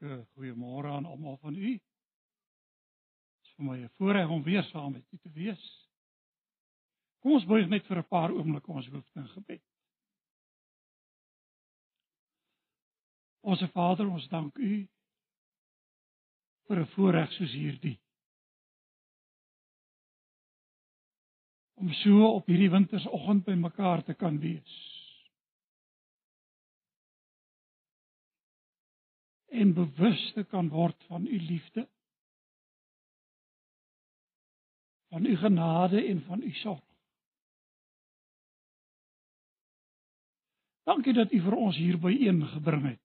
[0.00, 1.72] wonderlike goeiemôre aan almal van u.
[1.72, 5.88] Dit is vir my 'n voorreg om weer saam met u te wees.
[7.18, 9.62] Kom ons buig net vir 'n paar oomblikke ons hoofde in gebed.
[13.40, 14.88] Onse Vader, ons dank u
[16.66, 18.00] vir 'n voorreg soos hierdie.
[21.74, 24.97] Om so op hierdie wintersoggend by mekaar te kan wees.
[29.48, 31.88] En bewus te kan word van u liefde
[35.08, 36.86] van u genade en van u sorg.
[40.82, 43.02] Dankie dat u vir ons hier byeen gebring het.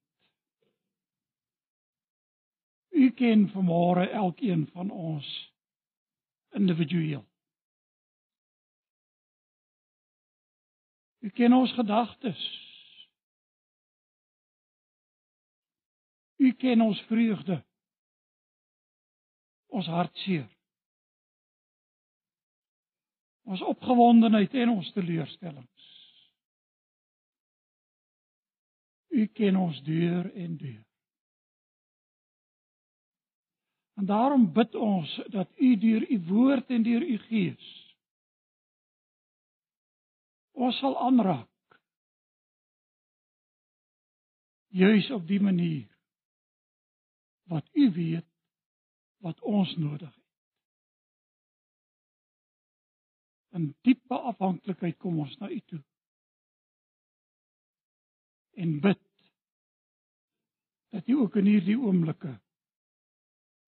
[2.89, 5.53] U ken vanmôre elkeen van ons
[6.49, 7.25] individueel.
[11.19, 12.41] U ken ons gedagtes.
[16.43, 17.57] U ken ons vreugde.
[19.73, 20.49] Ons hartseer.
[23.43, 25.91] Ons opgewondenheid en ons teleurstellings.
[29.13, 30.83] U ken ons deur en deur.
[34.01, 37.71] En daarom bid ons dat U deur U woord en deur U Gees
[40.53, 41.49] ons sal aanraak.
[44.73, 45.92] Juis op die manier
[47.53, 48.25] wat u weet
[49.23, 50.21] wat ons nodig het.
[53.53, 55.83] In diepe afhanklikheid kom ons na u toe.
[58.53, 59.01] En bid
[60.93, 62.33] dat u ook in hierdie oomblikke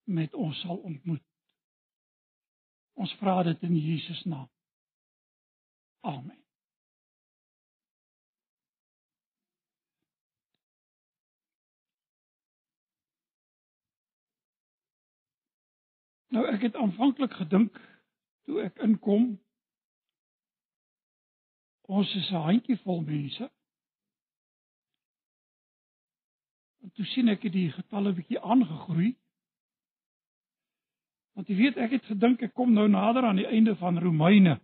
[0.04, 1.24] met ons sal ontmoet.
[2.94, 4.50] Ons vra dit in Jesus naam.
[6.06, 6.45] Amen.
[16.36, 17.78] Nou ek het aanvanklik gedink
[18.44, 19.38] toe ek inkom
[21.88, 23.48] ons is 'n handjievol mense.
[26.84, 29.16] En toe sien ek die getalle bietjie aangegroei.
[31.34, 34.60] Want jy weet ek het gedink ek kom nou nader aan die einde van Romeine.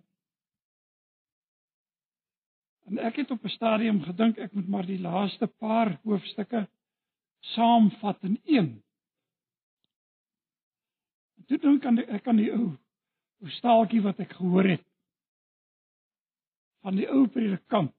[2.86, 6.68] En ek het op 'n stadium gedink ek moet maar die laaste paar hoofstukke
[7.40, 8.84] saamvat in een
[11.52, 12.70] Toe dink aan ek aan die ou
[13.44, 14.84] ou staaltjie wat ek gehoor het
[16.80, 17.92] van die ou predikant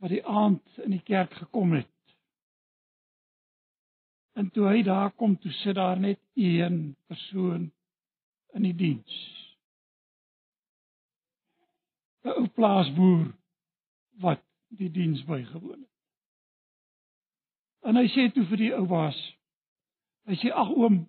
[0.00, 2.14] wat die aand in die kerk gekom het.
[4.40, 6.78] En toe hy daar kom, toe sit daar net een
[7.12, 7.66] persoon
[8.56, 9.18] in die diens.
[12.24, 13.26] 'n Ou plaasboer
[14.24, 14.40] wat
[14.80, 15.92] die diens bygewoon het.
[17.84, 19.20] En hy sê toe vir die ou baas
[20.28, 21.02] Hy sê ag oom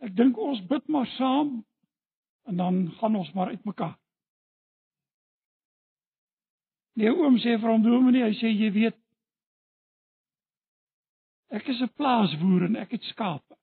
[0.00, 1.60] ek dink ons bid maar saam
[2.48, 3.96] en dan gaan ons maar uitmekaar.
[6.98, 8.98] Nee oom sê vir hom dominee, hy sê jy weet
[11.50, 13.56] ek is 'n plaasboer en ek het skape.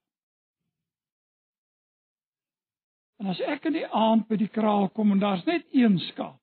[3.19, 6.41] En as ek in die aand by die kraal kom en daar's net een skaap,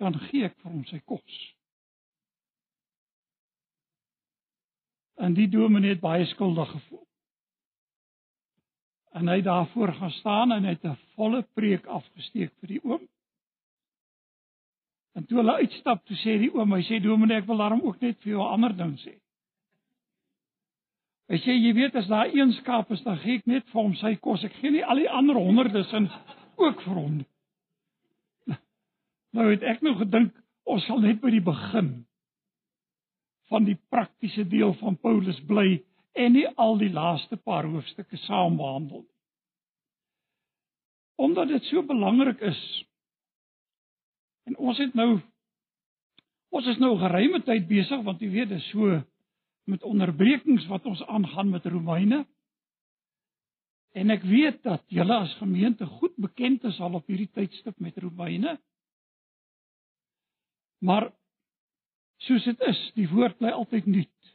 [0.00, 1.40] dan gee ek vir hom sy kos.
[5.20, 7.06] En die dominee het baie skuldig gevoel.
[9.12, 12.84] En hy het daarvoor gaan staan en hy het 'n volle preek afgesteek vir die
[12.84, 13.08] oom.
[15.12, 18.00] En toe hulle uitstap, toe sê die oom, hy sê dominee, ek wil daarom ook
[18.00, 19.14] net vir jou 'n ander ding sê.
[21.28, 23.94] Hy sê jy weet as daar een skaap is, dan gee ek net vir hom
[23.94, 24.44] sy kos.
[24.44, 26.10] Ek gee nie al die ander honderde sin
[26.56, 27.28] ook vir hom nie.
[29.32, 32.06] Nou het ek nou gedink ons sal net by die begin
[33.50, 35.80] van die praktiese deel van Paulus bly
[36.18, 39.16] en nie al die laaste paar hoofstukke saam behandel nie.
[41.20, 42.60] Omdat dit so belangrik is.
[44.48, 45.18] En ons het nou
[46.50, 48.98] ons is nou geruime tyd besig want jy weet dit is so
[49.70, 52.24] met onderbrekings wat ons aangaan met Romeine.
[53.94, 57.98] En ek weet dat julle as gemeente goed bekend is al op hierdie tydstip met
[57.98, 58.56] Romeine.
[60.80, 61.10] Maar
[62.26, 64.32] soos dit is, die woord bly altyd nuut.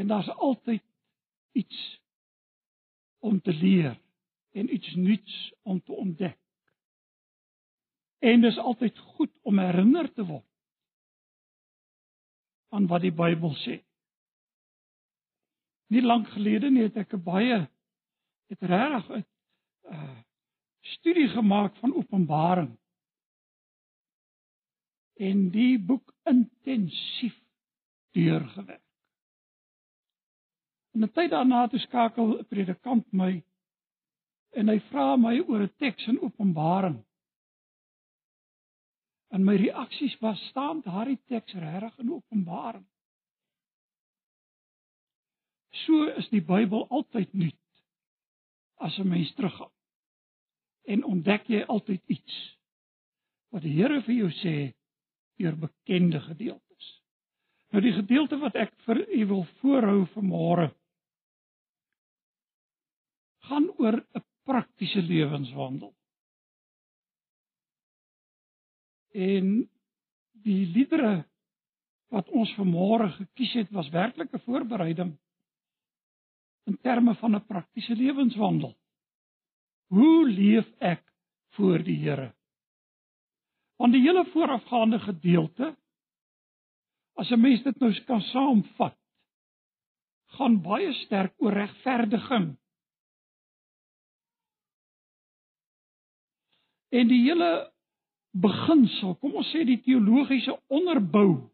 [0.00, 0.84] En daar's altyd
[1.52, 1.80] iets
[3.20, 3.98] om te leer
[4.56, 6.38] en iets nuuts om te ontdek.
[8.18, 10.46] En dis altyd goed om herinner te word
[12.70, 13.80] aan wat die Bybel sê.
[15.90, 17.58] Nie lank gelede nie het ek 'n baie
[18.50, 19.24] het regtig 'n
[19.90, 20.18] uh,
[20.80, 22.78] studie gemaak van Openbaring
[25.20, 27.36] en die boek intensief
[28.16, 28.86] deurgewerk.
[30.94, 33.44] En 'n tyd daarna toe skakel 'n predikant my
[34.50, 37.04] en hy vra my oor 'n teks in Openbaring.
[39.30, 42.86] En my reaksies was staan daardie teks regtig in Openbaring.
[45.70, 47.84] So is die Bybel altyd nuut
[48.76, 49.72] as 'n mens teruggaan.
[50.84, 52.58] En ontdek jy altyd iets
[53.48, 54.79] wat die Here vir jou sê
[55.40, 56.90] deur bekende gedeeltes.
[57.70, 60.70] Nou die gedeelte wat ek vir u wil voorhou vanmôre
[63.50, 65.94] gaan oor 'n praktiese lewenswandel.
[69.14, 69.68] En
[70.44, 71.24] die liedere
[72.14, 75.18] wat ons vanmôre gekies het was werklik 'n voorbereiding
[76.66, 78.76] in terme van 'n praktiese lewenswandel.
[79.86, 81.02] Hoe leef ek
[81.56, 82.34] voor die Here?
[83.80, 85.76] Want die hele voorafgaande gedeelte
[87.16, 88.96] as 'n mens dit nou kan saamvat,
[90.36, 92.56] gaan baie sterk oor regverdiging.
[96.88, 97.72] En die hele
[98.30, 101.50] beginsel, kom ons sê die teologiese onderbou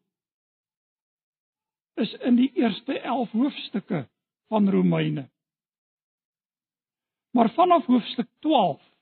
[1.94, 4.08] is in die eerste 11 hoofstukke
[4.48, 5.30] van Romeine.
[7.30, 8.95] Maar vanaf hoofstuk 12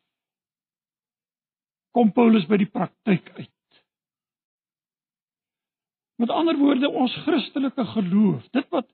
[1.94, 3.50] kom Paulus by die praktyk uit.
[6.18, 8.88] Met ander woorde, ons Christelike geloof, dit wat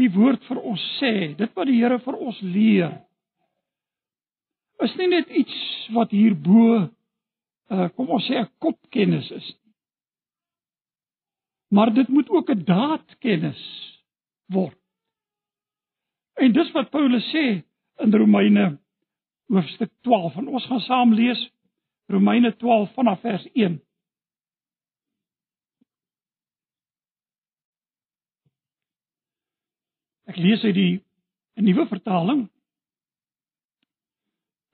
[0.00, 2.94] die woord vir ons sê, dit wat die Here vir ons leer,
[4.82, 5.58] is nie net iets
[5.94, 6.84] wat hierbo
[7.74, 9.74] uh kom ons sê 'n kopkennis is nie.
[11.74, 13.62] Maar dit moet ook 'n daadkennis
[14.46, 14.78] word.
[16.34, 17.64] En dis wat Paulus sê
[17.98, 18.78] in Romeine
[19.48, 21.50] hoofstuk 12 en ons gaan saam lees
[22.06, 23.78] Romeine 12 vanaf vers 1.
[30.24, 31.04] Ek lees uit die
[31.56, 32.48] 'n nuwe vertaling.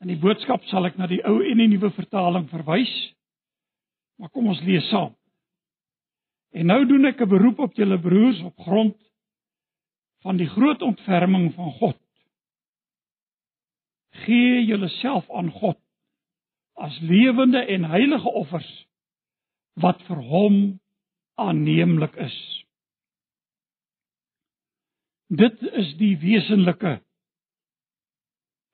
[0.01, 2.93] In die boodskap sal ek na die ou en die nuwe vertaling verwys.
[4.19, 5.15] Maar kom ons lees saam.
[6.53, 8.97] En nou doen ek 'n beroep op julle broers op grond
[10.23, 11.99] van die groot ontferming van God.
[14.11, 15.79] Gee julleself aan God
[16.75, 18.71] as lewende en heilige offers
[19.81, 20.57] wat vir hom
[21.41, 22.37] aanneemlik is.
[25.31, 26.99] Dit is die wesenlike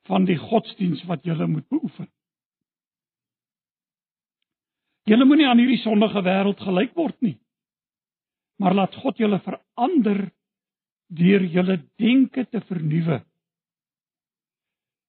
[0.07, 2.09] van die godsdiens wat jy moet beoefen.
[5.07, 7.37] Jy moenie aan hierdie sondige wêreld gelyk word nie.
[8.59, 10.31] Maar laat God julle verander
[11.15, 13.21] deur julle denke te vernuwe.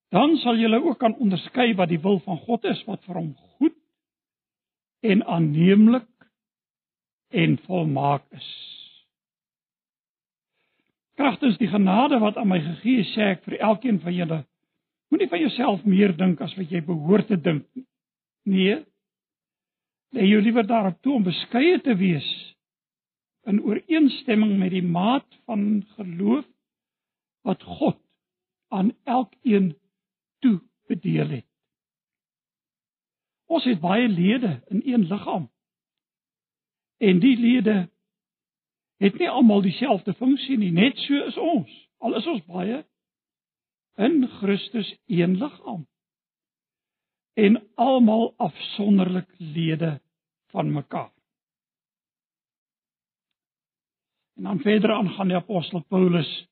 [0.08, 3.34] Dan sal julle ook kan onderskei wat die wil van God is wat vir hom
[3.58, 3.76] goed
[5.04, 6.08] en aanneemlik
[7.28, 8.48] en volmaak is.
[11.18, 14.38] Kragtens die genade wat aan my gegee is, sê ek vir elkeen van julle,
[15.10, 17.84] moenie van jouself meer dink as wat jy behoort te dink nie.
[18.48, 18.76] Nee.
[20.16, 22.28] Lê jou liewer daarop toe om beskeie te wees
[23.48, 26.46] in ooreenstemming met die maat van geloof
[27.48, 27.98] wat God
[28.72, 29.74] aan elkeen
[30.38, 31.46] toebedeel het.
[33.48, 35.50] Ons het baie lede in een liggaam.
[36.98, 37.90] En die lede
[38.98, 41.70] het nie almal dieselfde funksie nie, net so is ons.
[41.98, 42.82] Al is ons baie
[43.98, 45.86] in Christus een liggaam.
[47.38, 50.00] En almal afsonderlik lede
[50.50, 51.12] van mekaar.
[54.36, 56.46] En dan verder aan gaan die apostel Paulus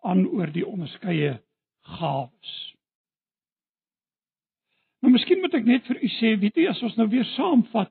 [0.00, 1.42] aan oor die onderskeie
[1.80, 2.73] gawes.
[5.04, 7.90] Nou miskien moet ek net vir u sê, weet jy, as ons nou weer saamvat,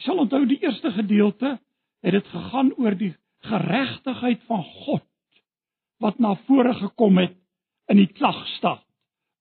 [0.00, 1.58] sal onthou die eerste gedeelte
[2.04, 3.10] het dit gegaan oor die
[3.44, 5.04] geregtigheid van God
[6.00, 7.34] wat na vore gekom het
[7.92, 8.80] in die klagstaat.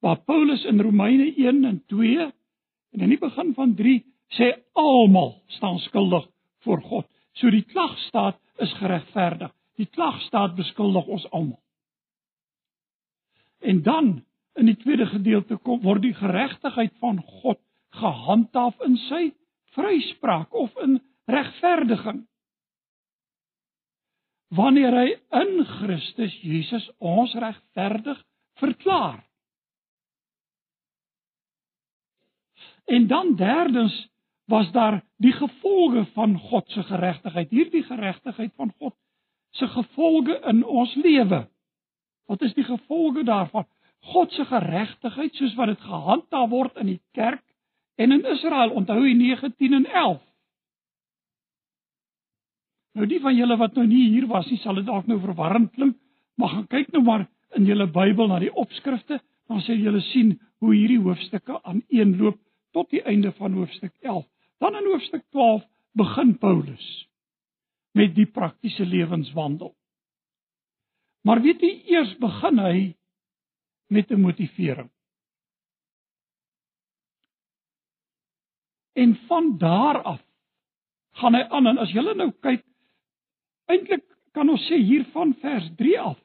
[0.03, 3.95] Waar Paulus in Romeine 1 en 2 en in die begin van 3
[4.35, 6.27] sê almal staan skuldig
[6.67, 7.07] voor God.
[7.39, 9.55] So die klagstaat is geregverdig.
[9.79, 11.63] Die klagstaat beskuldig ons almal.
[13.63, 14.13] En dan
[14.60, 17.60] in die tweede gedeelte kom word die geregtigheid van God
[17.98, 19.24] gehandhaaf in sy
[19.74, 22.24] vryspraak of in regverdiging.
[24.53, 25.07] Wanneer hy
[25.41, 28.19] in Christus Jesus ons regverdig
[28.62, 29.24] verklaar.
[32.86, 33.95] En dan derdens
[34.45, 37.50] was daar die gevolge van God se geregtigheid.
[37.50, 38.93] Hierdie geregtigheid van God
[39.57, 41.48] se gevolge in ons lewe.
[42.25, 43.65] Wat is die gevolge daarvan?
[44.12, 47.43] God se geregtigheid soos wat dit gehandhaaf word in die kerk
[47.95, 48.74] en in Israel.
[48.75, 50.22] Onthou jy 19 en 11.
[52.93, 55.72] Nou die van julle wat nou nie hier was nie, sal dit dalk nou verwarrend
[55.74, 55.95] klink,
[56.38, 57.25] maar gaan kyk nou maar
[57.57, 59.19] in julle Bybel na die opskrifte,
[59.50, 62.38] dan sal julle sien hoe hierdie hoofstukke aaneenloop
[62.74, 64.25] tot die einde van hoofstuk 11.
[64.62, 65.63] Dan in hoofstuk 12
[65.98, 66.86] begin Paulus
[67.93, 69.74] met die praktiese lewenswandel.
[71.24, 72.77] Maar weet jy, eers begin hy
[73.93, 74.89] met 'n motivering.
[78.93, 80.21] En van daar af
[81.12, 82.65] gaan hy aan en as jy nou kyk,
[83.65, 86.19] eintlik kan ons sê hier van vers 3 af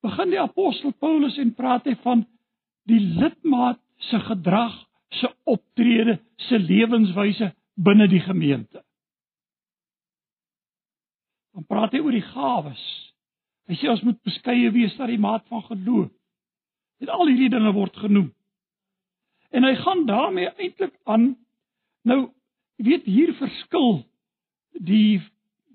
[0.00, 2.24] begin die apostel Paulus en praat hy van
[2.88, 4.76] die lidmaat se gedrag,
[5.12, 6.18] se optrede,
[6.48, 8.80] se lewenswyse binne die gemeente.
[11.52, 12.82] Dan praat hy oor die gawes.
[13.68, 16.10] Hy sê ons moet beskeie wees na die maat van geloof.
[17.00, 18.28] Dit al hierdie dinge word genoem.
[19.50, 21.32] En hy gaan daarmee eintlik aan
[22.06, 22.20] nou
[22.80, 24.02] weet hier verskil
[24.72, 25.20] die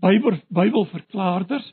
[0.01, 1.67] Bybel Bybelverklaarders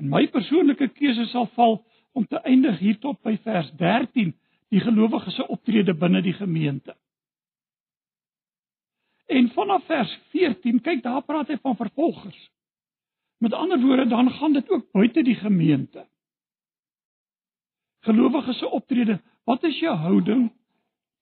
[0.00, 1.78] en my persoonlike keuse sal val
[2.14, 4.32] om te eindig hier tot by vers 13
[4.74, 6.96] die gelowiges se optrede binne die gemeente.
[9.26, 12.40] En vanaf vers 14, kyk daar praat hy van vervolgers.
[13.42, 16.06] Met ander woorde dan gaan dit ook buite die gemeente.
[18.04, 19.18] Gelowiges se optrede,
[19.48, 20.48] wat is jou houding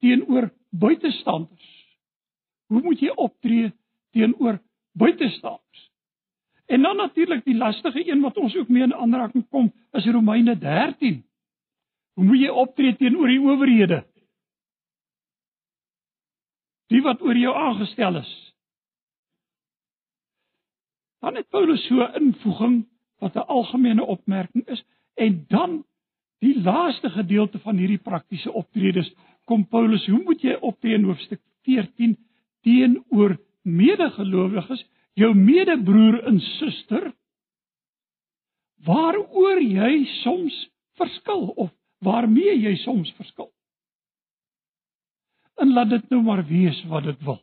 [0.02, 1.68] teenoor buitestanders?
[2.66, 3.72] Hoe moet jy optree
[4.10, 4.58] teenoor
[4.98, 5.90] buitestanders?
[6.66, 10.58] En dan natuurlik die lastige een wat ons ook mee in aanraking kom, is Romeine
[10.58, 11.22] 13.
[12.14, 14.02] Hoe moet jy optree teenoor die owerhede?
[16.92, 18.32] Die wat oor jou aangestel is.
[21.22, 24.84] Dan het Paulus so 'n invoeging wat 'n algemene opmerking is
[25.14, 25.84] en dan
[26.42, 29.08] die laaste gedeelte van hierdie praktiese optredes
[29.46, 32.16] kom Paulus, hoe moet jy optree in hoofstuk 14
[32.66, 34.82] teenoor medegelowiges
[35.18, 37.10] jou medebroer en suster
[38.86, 40.54] waaroor jy soms
[40.98, 41.70] verskil of
[42.02, 43.52] waarmee jy soms verskil.
[45.62, 47.38] En laat dit nou maar wees wat dit wil.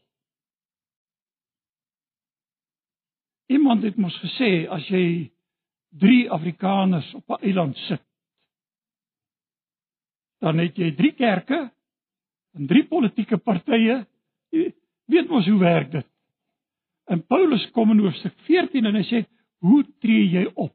[3.49, 5.31] Iemand het mos gesê as jy
[6.03, 8.03] 3 Afrikaners op 'n eiland sit,
[10.43, 11.59] dan het jy 3 kerke
[12.55, 14.03] en 3 politieke partye.
[14.55, 14.71] Jy
[15.11, 16.07] weet mos hoe werk dit?
[17.09, 19.25] En Paulus kom in hoofstuk 14 en hy sê,
[19.59, 20.73] "Hoe tree jy op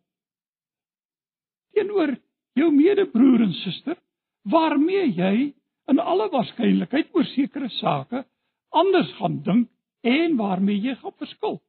[1.75, 2.17] teenoor
[2.55, 3.97] jou medebroer en suster
[4.43, 5.55] waarmee jy
[5.89, 8.25] in alle waarskynlikheid oor sekere sake
[8.71, 9.69] anders gaan dink
[10.03, 11.63] en waarmee jy gaan verskil?"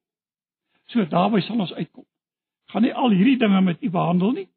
[0.87, 2.05] So daarby sal ons uitkom.
[2.69, 4.47] Gaan nie al hierdie dinge met u behandel nie,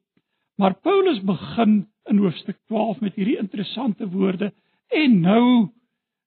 [0.59, 4.53] maar Paulus begin in hoofstuk 12 met hierdie interessante woorde
[4.91, 5.69] en nou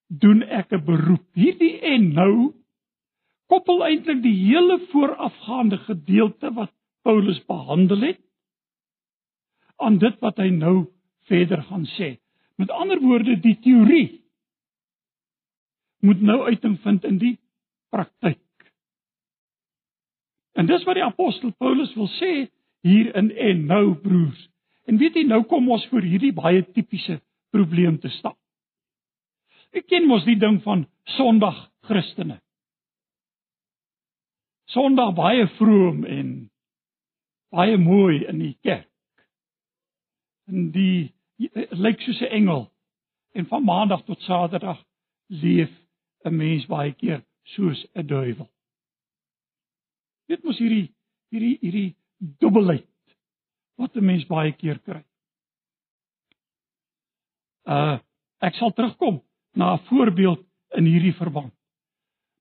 [0.07, 1.25] doen ek 'n beroep.
[1.33, 2.53] Hierdie en nou
[3.51, 6.71] koppel eintlik die hele voorafgaande gedeelte wat
[7.03, 8.21] Paulus behandel het
[9.77, 10.87] aan dit wat hy nou
[11.27, 12.17] verder gaan sê.
[12.55, 14.21] Met ander woorde, die teorie
[15.99, 17.39] moet nou uiting vind in die
[17.89, 18.39] praktyk.
[20.53, 22.49] En dis wat die apostel Paulus wil sê
[22.81, 24.49] hier in en nou broers.
[24.89, 27.19] En weet jy nou kom ons voor hierdie baie tipiese
[27.53, 28.37] probleem te staan.
[29.71, 30.85] Ek ken mos die ding van
[31.15, 32.41] Sondag Christene.
[34.71, 36.31] Sondag baie vroom en
[37.51, 38.87] baie mooi in die kerk.
[40.47, 41.11] En die
[41.71, 42.71] lyk soos 'n engel.
[43.33, 44.83] En van maandag tot saterdag
[45.27, 45.71] leef
[46.25, 48.49] 'n mens baie keer soos 'n duiwel.
[50.27, 50.93] Dit mos hierdie
[51.29, 52.87] hierdie hierdie dubbelheid
[53.77, 55.03] wat 'n mens baie keer kry.
[57.65, 57.99] Uh
[58.41, 59.21] ek sal terugkom
[59.53, 60.45] na 'n voorbeeld
[60.77, 61.53] in hierdie verband.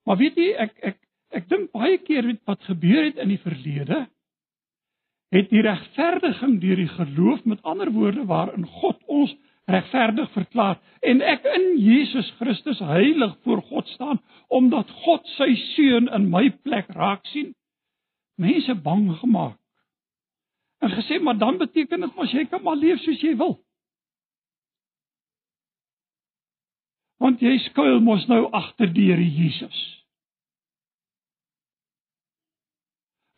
[0.04, 4.06] Maar weet jy ek ek Ek dink baie keer wat gebeur het in die verlede
[5.30, 9.30] het die regverdiging deur die geloof met ander woorde waarin God ons
[9.70, 14.18] regverdig verklaar en ek in Jesus Christus heilig voor God staan
[14.50, 17.52] omdat God sy seun in my plek raak sien
[18.42, 19.59] mense bang gemaak
[20.80, 23.56] en gesê maar dan beteken dit mos jy kan maar leef soos jy wil
[27.20, 29.80] want jy skuil mos nou agter die Here Jesus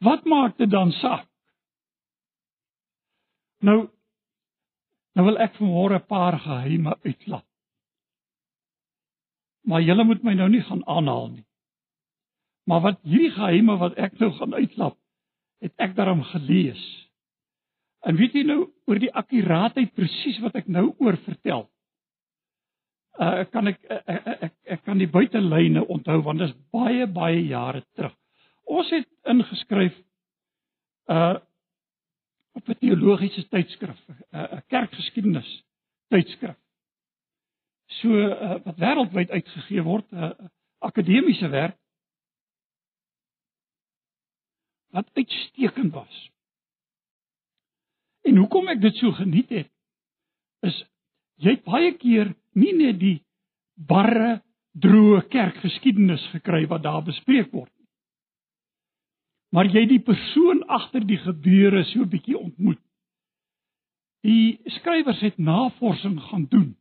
[0.02, 1.28] Wat maak dit dan saak?
[3.62, 3.86] Nou
[5.12, 7.46] nou wil ek vanmôre 'n paar geheime uitlaat.
[9.68, 11.44] Maar julle moet my nou nie gaan aanhaal nie.
[12.66, 14.98] Maar wat hierdie geheime wat ek nou gaan uitlaat,
[15.60, 16.82] het ek daarom gelees.
[18.02, 21.68] En weet jy nou oor die akkuraatheid presies wat ek nou oor vertel?
[23.20, 27.06] Uh kan ek ek ek, ek, ek kan die buitelyne onthou want dit is baie
[27.06, 28.16] baie jare terug
[28.64, 29.96] ons het ingeskryf
[31.10, 31.38] uh
[32.52, 35.64] op 'n teologiese tydskrif, 'n uh, kerkgeskiedenis
[36.08, 36.56] tydskrif.
[37.86, 40.30] So uh, wat wêreldwyd uitgegee word, 'n uh,
[40.78, 41.78] akademiese werk
[44.90, 46.31] wat uitstekend was.
[48.22, 49.70] En hoekom ek dit so geniet het,
[50.66, 50.78] is
[51.42, 53.18] jy het baie keer nie net die
[53.74, 54.40] barre
[54.78, 57.88] droë kerkgeskiedenis gekry wat daar bespreek word nie.
[59.52, 62.80] Maar jy die persoon agter die gebeure so 'n bietjie ontmoet.
[64.22, 66.76] Die skrywers het navorsing gaan doen.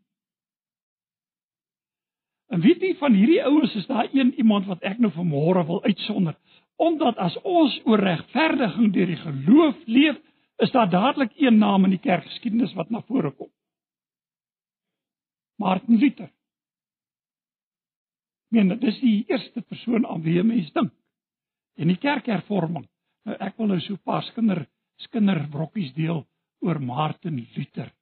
[2.51, 5.83] En weet jy van hierdie ouens is daar een iemand wat ek nou vanmôre wil
[5.83, 6.35] uitsonder,
[6.75, 10.17] omdat as ons oor regverdiging deur die geloof leef,
[10.61, 13.49] is daar dadelik een naam in die kerkgeskiedenis wat na vore kom.
[15.61, 16.29] Martin Luther
[18.51, 20.91] meen dit is die eerste persoon aan wie mense dink.
[21.79, 22.85] En die kerkhervorming.
[23.25, 24.67] Nou ek wil nou so 'n paar skinder
[25.05, 26.25] skinderbrokkies deel
[26.59, 27.93] oor Martin Luther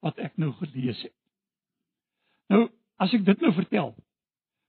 [0.00, 1.14] wat ek nou gelees het.
[2.48, 3.94] Nou, as ek dit nou vertel,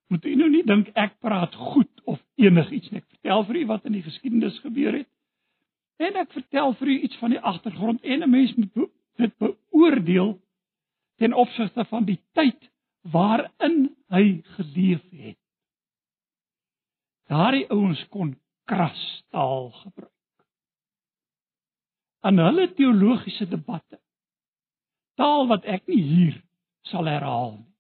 [0.10, 3.00] moet u nou nie dink ek praat goed of enigiets nie.
[3.00, 5.10] Ek vertel vir u wat in die geskiedenis gebeur het.
[5.98, 10.38] En ek vertel vir u iets van die agtergrond en 'n mens moet dit beoordeel
[11.18, 12.70] ten opsigte van die tyd
[13.02, 15.40] waarin hy geleef het.
[17.28, 20.14] Daardie ouens kon krastaal gebruik.
[22.22, 24.00] In hulle teologiese debatte.
[25.16, 26.38] Taal wat ek nie hier
[26.92, 27.74] sal herhaal nie.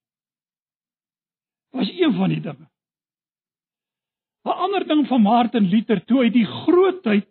[1.77, 2.67] Was een van die dinge.
[4.47, 7.27] 'n Ander ding van Martin Luther toe hy die grootheid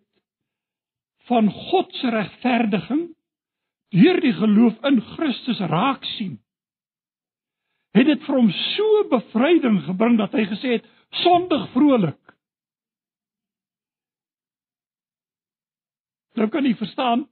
[1.28, 3.06] van God se regverdiging
[3.95, 6.37] deur die geloof in Christus raak sien
[7.97, 10.87] het dit vir hom so bevryding gebring dat hy gesê het
[11.23, 12.21] sondig vrolik.
[16.37, 17.24] Nou kan jy verstaan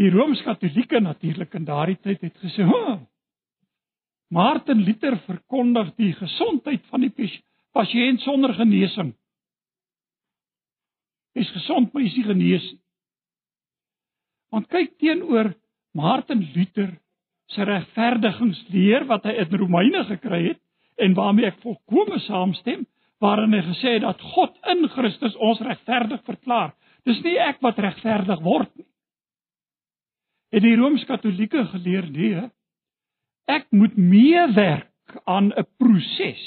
[0.00, 2.98] die Rooms-Katolieke natuurlik in daardie tyd het gesê, "Ha!
[4.32, 9.14] Martin Luther verkondig die gesondheid van die pasiënt sonder genesing."
[11.34, 12.81] Is gesond, maar is nie genees nie.
[14.52, 15.54] Want kyk teenoor
[15.96, 16.92] Martin Luther
[17.52, 20.60] se regverdigingsleer wat hy in Romeine gekry het
[21.02, 22.84] en waarmee ek volkome saamstem,
[23.22, 26.72] waarin hy gesê het dat God in Christus ons regverdig verklaar.
[27.08, 28.88] Dis nie ek wat regverdig word nie.
[30.52, 32.42] Het die Rooms-Katolieke geleer nee,
[33.48, 36.44] ek moet meewerk aan 'n proses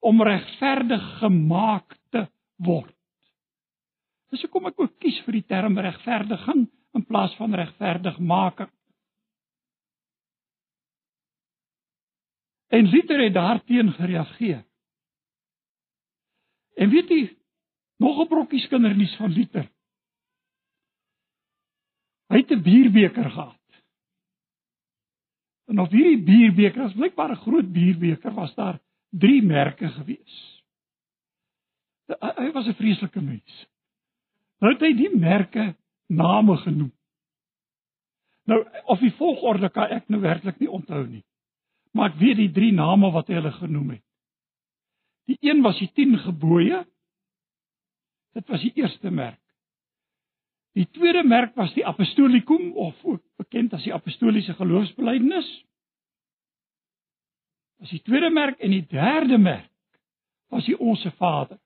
[0.00, 2.26] om regverdig gemaak te
[2.58, 2.94] word.
[4.32, 6.64] Dis hoekom ek ook kies vir die term regverdiging
[6.96, 8.70] in plaas van regverdigmaking.
[12.72, 14.62] En Luther het daarteen gereageer.
[16.80, 17.22] En weet jy
[18.00, 19.68] nog 'n brokkie skindernuus van Luther?
[22.32, 23.60] Hy het 'n bierbeker gehad.
[25.68, 30.64] En op hierdie bierbeker, as blykbaar 'n groot bierbeker, was daar drie merke gewees.
[32.06, 33.66] Hy was 'n vreeslike mens.
[34.62, 35.72] Nou het hy die merke
[36.06, 36.92] name genoem.
[38.46, 41.24] Nou of die volgorde kan ek nou werklik nie onthou nie.
[41.92, 44.04] Maar ek weet die drie name wat hy hulle genoem het.
[45.30, 46.82] Die een was die 10 gebooie.
[48.38, 49.40] Dit was die eerste merk.
[50.78, 55.50] Die tweede merk was die apostolikum of ook bekend as die apostoliese geloofsbelijdenis.
[57.82, 59.68] Was die tweede merk en die derde merk
[60.52, 61.58] was die onsse Vader.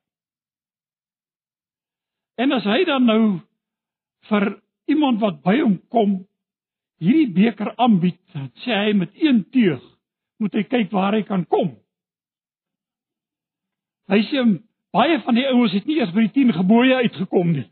[2.37, 3.23] En as hy dan nou
[4.29, 4.49] vir
[4.93, 6.19] iemand wat by hom kom
[7.03, 8.21] hierdie beker aanbied,
[8.65, 9.83] sê hy met een teug
[10.41, 11.73] moet hy kyk waar hy kan kom.
[14.13, 14.45] Hy sê
[14.95, 17.67] baie van die ouens het nie eers by die 10 gebooie uitgekom nie.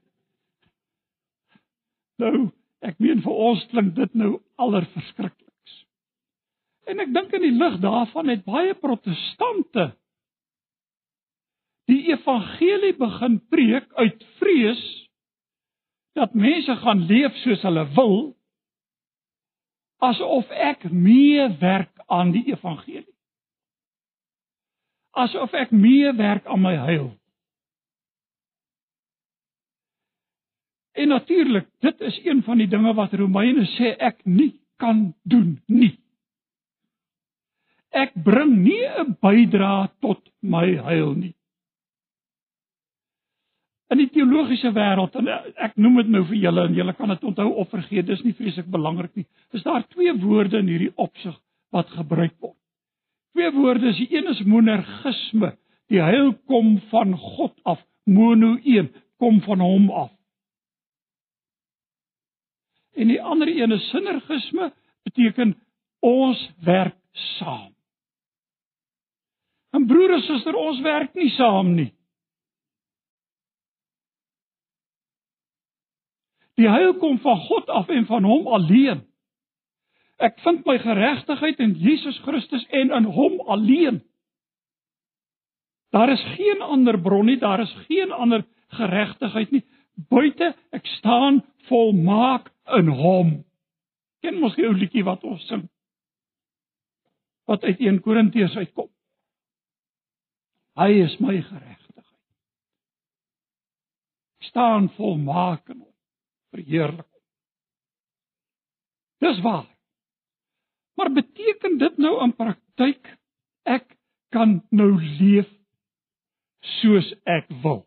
[2.22, 2.48] Nou,
[2.84, 5.76] ek meen vir ons klink dit nou allerverskrikliks.
[6.90, 9.92] En ek dink in die lig daarvan het baie protestante
[11.90, 14.84] die evangelie begin preek uit vrees
[16.14, 18.16] dat mense gaan leef soos hulle wil
[20.04, 23.08] asof ek meewerk aan die evangelie.
[25.14, 27.12] Asof ek meewerk aan my heil.
[30.94, 35.56] En natuurlik, dit is een van die dinge wat Romeine sê ek nie kan doen
[35.66, 35.96] nie.
[37.94, 41.34] Ek bring nie 'n bydrae tot my heil nie.
[43.94, 45.28] In die teologiese wêreld en
[45.62, 48.34] ek noem dit nou vir julle en julle kan dit onthou of vergeet, dis nie
[48.34, 49.26] vreeslik belangrik nie.
[49.54, 51.36] Is daar twee woorde in hierdie opsig
[51.70, 52.58] wat gebruik word.
[53.38, 55.52] Twee woorde die een is monergisme.
[55.92, 57.78] Die heil kom van God af.
[58.10, 58.90] Mono een
[59.22, 60.10] kom van hom af.
[62.98, 64.72] En die ander een is sinergisme
[65.06, 65.54] beteken
[66.02, 66.98] ons werk
[67.38, 67.70] saam.
[69.70, 71.92] En broer en suster, ons werk nie saam nie.
[76.60, 79.02] Die heil kom van God af en van hom alleen.
[80.22, 84.02] Ek vind my geregtigheid in Jesus Christus en in hom alleen.
[85.94, 89.64] Daar is geen ander bron nie, daar is geen ander geregtigheid nie
[90.10, 93.36] buite ek staan volmaak in hom.
[94.22, 95.66] Ken mos die ou liedjie wat ons sing?
[97.50, 98.88] Wat uit 1 Korintiërs uitkom.
[100.80, 101.72] Hy is my geregtigheid.
[104.44, 105.93] staan volmaak in hom.
[106.54, 107.10] Verheerlik.
[109.24, 109.66] Dis waar.
[110.94, 113.08] Maar beteken dit nou in praktyk
[113.66, 113.96] ek
[114.34, 115.50] kan nou leef
[116.78, 117.82] soos ek wil?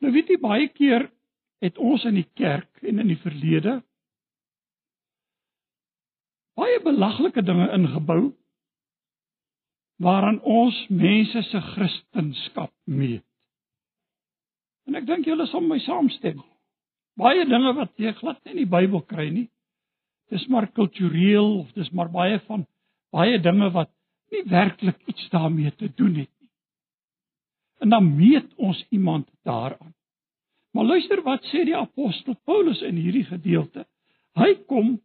[0.00, 1.10] Nou weet jy baie keer
[1.64, 3.78] het ons in die kerk en in die verlede
[6.58, 8.22] baie belaglike dinge ingebou
[10.04, 13.24] waaraan ons mense se kristendom meet.
[14.88, 16.42] En ek dink julle sal my saamstem.
[17.16, 19.48] Baie dinge wat jy glad nie in die Bybel kry nie.
[20.32, 22.66] Dis maar kultureel of dis maar baie van
[23.14, 23.92] baie dinge wat
[24.34, 26.50] nie werklik iets daarmee te doen het nie.
[27.84, 29.94] En dan meet ons iemand daaraan.
[30.74, 33.84] Maar luister wat sê die apostel Paulus in hierdie gedeelte.
[34.34, 34.96] Hy kom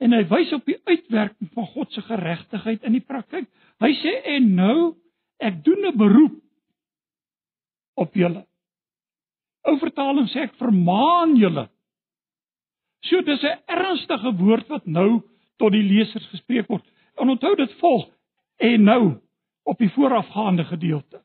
[0.00, 3.48] en hy wys op die uitwerking van God se geregtigheid in die praktyk.
[3.82, 4.78] Hy sê en nou
[5.38, 6.38] ek doen 'n beroep
[7.94, 8.46] op julle.
[9.66, 11.68] Ou vertaling sê ek vermaan julle
[13.06, 15.22] So dis 'n ernstige woord wat nou
[15.56, 16.84] tot die lesers gespreek word.
[17.16, 18.08] En onthou dit volg
[18.56, 19.20] en nou
[19.62, 21.22] op die voorafgaande gedeelte.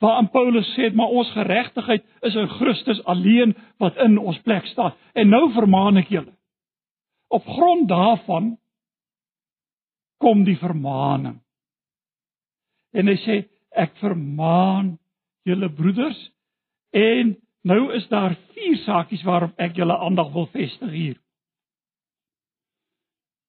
[0.00, 4.94] Waar Paulus sê maar ons geregtigheid is in Christus alleen wat in ons plek staan.
[5.14, 6.32] En nou vermaan ek julle.
[7.28, 8.58] Op grond daarvan
[10.18, 11.40] kom die vermaaning.
[12.92, 14.98] En hy sê ek vermaan
[15.44, 16.30] julle broeders
[16.90, 17.36] en
[17.68, 21.16] Nou is daar vier saakies waarop ek julle aandag wil vestig hier.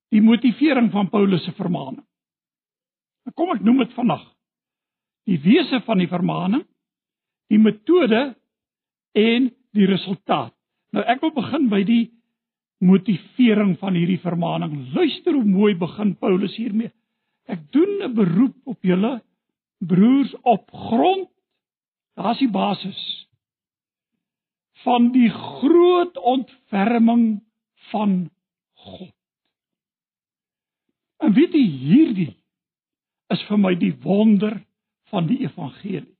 [0.09, 2.03] Die motivering van Paulus se vermaaning.
[3.37, 4.23] Kom ek noem dit vandag.
[5.29, 6.63] Die wese van die vermaaning,
[7.53, 8.33] die metode
[9.13, 10.55] en die resultaat.
[10.91, 12.03] Nou ek wil begin by die
[12.81, 14.73] motivering van hierdie vermaaning.
[14.95, 16.89] Luister hoe mooi begin Paulus hiermee.
[17.45, 19.21] Ek doen 'n beroep op julle
[19.79, 21.29] broers op grond
[22.17, 23.28] daar's die basis
[24.83, 27.41] van die groot ontferming
[27.91, 28.29] van
[28.73, 29.15] God.
[31.19, 32.33] En weet jy hierdie
[33.33, 34.55] is vir my die wonder
[35.11, 36.15] van die evangelie.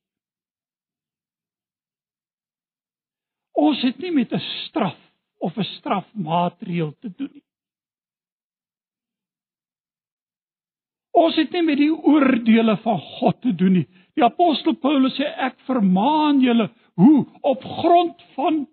[3.60, 4.98] Ons het nie met 'n straf
[5.40, 7.44] of 'n strafmaatreël te doen nie.
[11.12, 13.88] Ons het nie met die oordeele van God te doen nie.
[14.16, 16.70] Die apostel Paulus sê ek vermaan julle
[17.00, 18.66] Hoe op grond van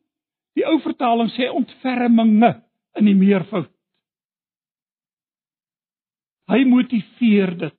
[0.57, 2.53] die ou vertaling sê ontferminge
[2.99, 3.71] in die meervoud.
[6.51, 7.75] Hy motiveer dit.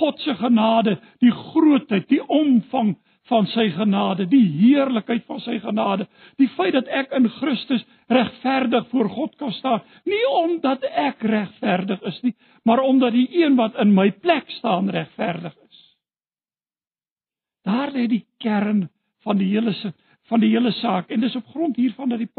[0.00, 2.96] God se genade, die grootheid, die omvang
[3.30, 6.06] van sy genade, die heerlikheid van sy genade,
[6.38, 12.02] die feit dat ek in Christus regverdig voor God kan staan, nie omdat ek regverdig
[12.06, 12.34] is nie,
[12.66, 15.82] maar omdat die een wat in my plek staan regverdig is.
[17.66, 18.86] Daar lê die kern
[19.26, 19.74] van die hele
[20.26, 21.10] van die hele saak.
[21.10, 22.30] En dis op grond hiervan dat die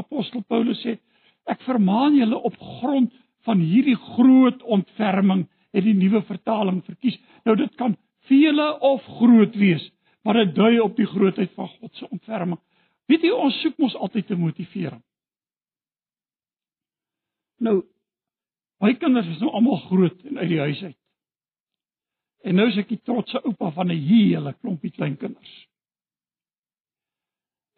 [0.00, 0.96] apostel Paulus sê
[1.48, 3.12] ek vermaan julle op grond
[3.48, 7.18] van hierdie groot ontferming het die nuwe vertaling verkies.
[7.44, 7.96] Nou dit kan
[8.28, 9.84] vele of groot wees
[10.24, 12.58] maar dit dui op die grootheid van God se ontferming.
[13.08, 14.98] Weet jy ons soek mos altyd te motiveer
[17.58, 17.82] nou
[18.82, 20.96] my kinders is nou almal groot en uit die huis uit.
[22.46, 25.54] En nou is ek die trotse oupa van 'n hele klompie kleinkinders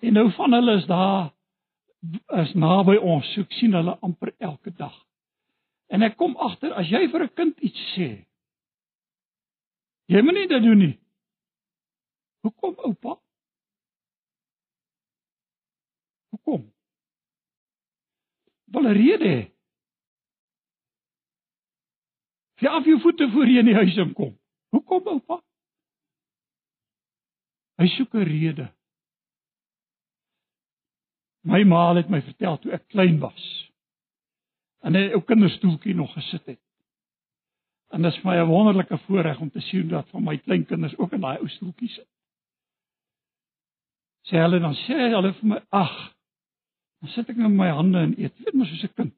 [0.00, 1.30] En nou van hulle is daar
[2.40, 4.94] is naby ons, soek sien hulle amper elke dag.
[5.92, 8.08] En ek kom agter as jy vir 'n kind iets sê,
[10.08, 10.96] jy moet nie dit doen nie.
[12.40, 13.20] Hoekom oupa?
[16.30, 16.72] Hoekom?
[18.72, 19.52] Wel 'n rede.
[22.60, 24.38] Jy af jou voete voor jy in die huis inkom.
[24.70, 25.42] Hoekom oupa?
[27.76, 28.79] Hy soek 'n rede.
[31.50, 33.46] My ma het my vertel toe ek klein was.
[34.86, 36.62] En hy ou kinderstoeltjie nog gesit het.
[37.90, 41.12] En dit is my 'n wonderlike voorreg om te sien dat van my kleinkinders ook
[41.12, 42.08] in daai ou stoeltjies sit.
[44.30, 46.14] Sê hulle dan sê hulle vir my, "Ag,
[47.00, 49.14] dan sit ek met my hande en eet." Weet mos soos 'n kind.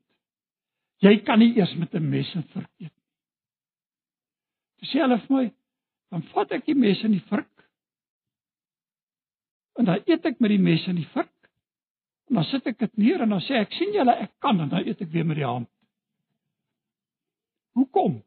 [1.03, 4.88] Jy kan nie eers met 'n mes en vurk eet nie.
[4.88, 5.53] Sê hulle vir my,
[6.11, 7.68] dan vat ek die mes en die vurk.
[9.79, 11.32] En dan eet ek met die mes en die vurk.
[12.33, 14.87] Dan sit ek dit neer en dan sê ek, "sien julle, ek kan en dan
[14.87, 15.68] eet ek weer met die hand."
[17.75, 18.23] Hoekom?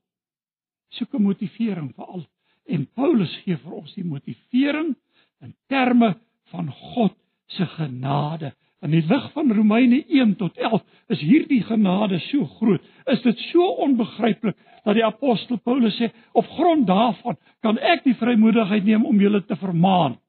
[0.95, 2.25] soek 'n motivering vir al.
[2.65, 4.95] En Paulus gee vir ons die motivering
[5.41, 6.15] in terme
[6.51, 7.15] van God
[7.47, 8.53] se genade.
[8.81, 12.81] In die lig van Romeine 1 tot 11 is hierdie genade so groot.
[13.05, 18.15] Is dit so onbegryplik dat die apostel Paulus sê op grond daarvan kan ek die
[18.15, 20.19] vrymoedigheid neem om julle te vermaan.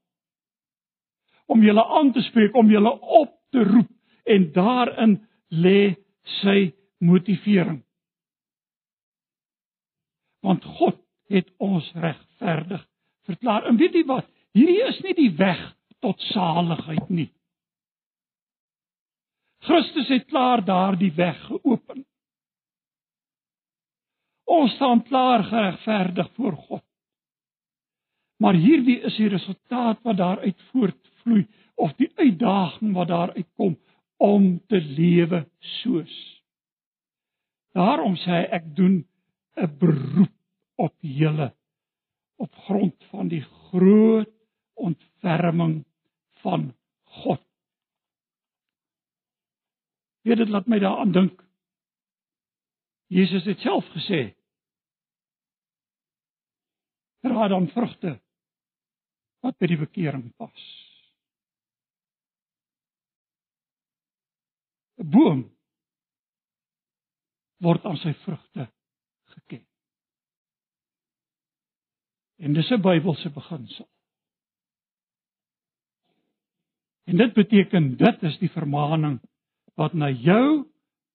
[1.46, 3.90] Om julle aan te spreek, om julle op te roep
[4.36, 5.18] en daarin
[5.64, 5.80] lê
[6.42, 7.80] sy motivering
[10.46, 10.98] want God
[11.32, 12.84] het ons regverdig
[13.26, 13.66] verklaar.
[13.66, 14.28] En weet jy wat?
[14.54, 15.62] Hierdie is nie die weg
[16.04, 17.30] tot saligheid nie.
[19.66, 22.04] Christus het klaar daardie weg geopen.
[24.46, 26.84] Ons staan klaar geregverdig voor God.
[28.38, 31.42] Maar hierdie is die resultaat wat daaruit voortvloei
[31.76, 33.76] of die uitdaging wat daaruit kom
[34.16, 36.14] om te lewe soos.
[37.76, 39.04] Daarom sê hy ek doen
[39.56, 40.32] 'n beroep
[40.76, 41.52] op julle
[42.36, 44.32] op grond van die groot
[44.74, 45.84] ontferming
[46.44, 47.42] van God.
[50.22, 51.42] Weet dit laat my daaraan dink.
[53.06, 54.34] Jesus het self gesê:
[57.20, 58.20] "Dra dan vrugte
[59.40, 60.85] wat by die bekering pas."
[64.98, 65.44] 'n Boom
[67.64, 68.68] word aan sy vrugte
[69.34, 69.64] geken.
[72.38, 73.88] En dis 'n Bybelse beginsel.
[77.06, 79.20] En dit beteken dit is die vermaaning
[79.74, 80.66] wat na jou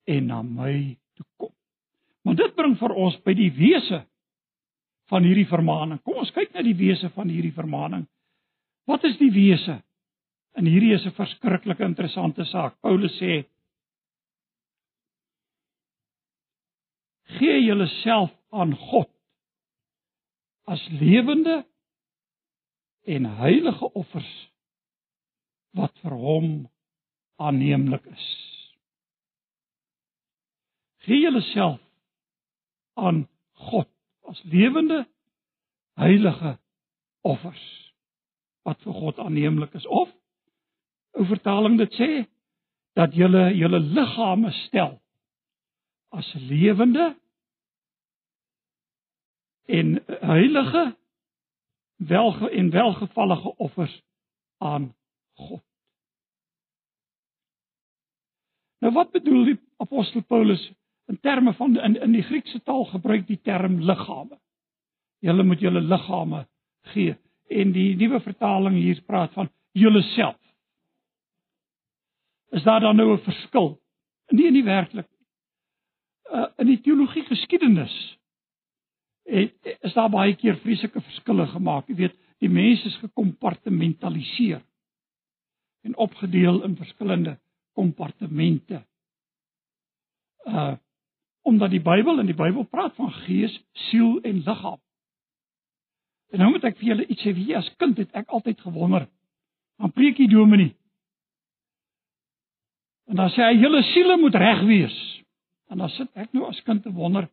[0.07, 1.53] en na my toe kom.
[2.23, 4.05] Maar dit bring vir ons by die wese
[5.11, 5.99] van hierdie vermaaning.
[6.01, 8.05] Kom ons kyk na die wese van hierdie vermaaning.
[8.87, 9.81] Wat is die wese?
[10.55, 12.79] En hierdie is 'n verskriklike interessante saak.
[12.81, 13.45] Paulus sê:
[17.37, 19.09] Gee julleself aan God
[20.63, 21.65] as lewende
[23.03, 24.31] en heilige offers
[25.71, 26.49] wat vir hom
[27.41, 28.27] aanneemlik is.
[31.01, 31.79] Gee jouself
[32.93, 33.89] aan God
[34.29, 35.05] as lewende
[35.99, 36.57] heilige
[37.21, 37.93] offers
[38.61, 40.09] wat vir God aanneemlik is of
[41.17, 42.11] 'n vertaling dit sê
[42.93, 45.00] dat julle julle liggame stel
[46.11, 47.15] as lewende
[49.65, 50.97] en heilige
[51.95, 54.01] welge en welgevallige offers
[54.57, 54.95] aan
[55.33, 55.63] God.
[58.81, 60.71] Nou wat bedoel die apostel Paulus
[61.05, 64.39] in terme van in in die Griekse taal gebruik die term liggame.
[65.19, 66.47] Julle moet julle liggame
[66.93, 67.15] gee
[67.47, 70.39] en die nuwe vertaling hier praat van julleself.
[72.51, 73.81] Is daar dan nou 'n verskil?
[74.27, 75.07] Nee, nie werklik.
[76.31, 77.93] Uh, in die teologie geskiedenis
[79.27, 81.89] het is daar baie keer vreeslike verskille gemaak.
[81.91, 84.61] Jy weet, die mens is gekompartmentaliseer
[85.81, 87.37] en opgedeel in verskillende
[87.73, 88.85] kompartemente.
[90.47, 90.77] Uh
[91.41, 93.55] omdat die Bybel en die Bybel praat van gees,
[93.89, 94.77] siel en liggaam.
[96.29, 99.07] En nou moet ek vir julle iets sê, wie as kind het ek altyd gewonder.
[99.81, 100.75] Dan preek die dominee.
[103.09, 104.99] En dan sê hy julle siele moet reg wees.
[105.71, 107.29] En dan sit ek nou as kind te wonder,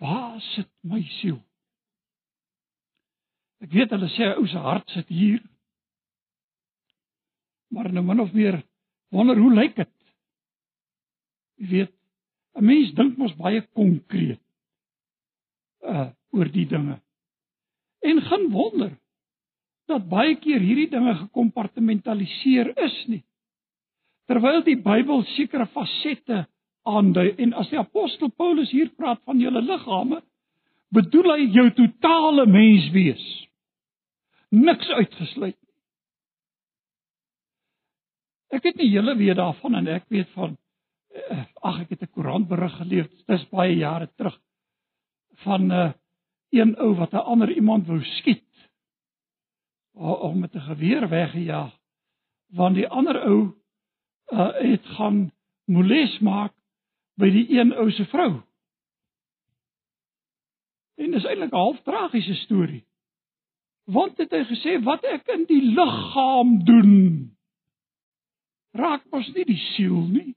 [0.00, 1.36] Waar sit my siel?
[3.60, 5.42] Ek weet hulle sê ou se hart sit hier.
[7.68, 8.62] Maar nou min of meer
[9.12, 9.92] wonder hoe lyk dit?
[11.60, 11.92] Jy weet,
[12.56, 14.40] 'n mens dink mos baie konkreet
[15.84, 16.96] uh oor die dinge.
[18.00, 18.96] En gaan wonder
[19.90, 23.24] dat baie keer hierdie dinge gekompartmentaliseer is nie.
[24.30, 26.46] Terwyl die Bybel sekere fasette
[26.88, 30.22] aandui en as die apostel Paulus hier praat van julle liggame,
[30.94, 33.22] bedoel hy jou totale menswees.
[34.50, 35.58] Niks uitgesluit.
[38.50, 40.56] Ek weet nie julle weet daarvan en ek weet van
[41.14, 44.38] eh, ag ek het 'n koerantberig gelees, dis baie jare terug
[45.44, 45.92] van 'n uh, eh,
[46.50, 48.46] een ou wat 'n ander iemand wou skiet
[49.94, 51.80] om met 'n geweer weggejaag
[52.50, 53.52] want die ander ou
[54.32, 55.30] uh, het gaan
[55.64, 56.54] moles maak
[57.20, 58.30] by die een ou se vrou.
[61.00, 62.84] En dis eintlik 'n half tragiese storie.
[63.84, 67.36] Want het hy gesê wat ek in die liggaam doen
[68.72, 70.34] raak mos nie die siel nie.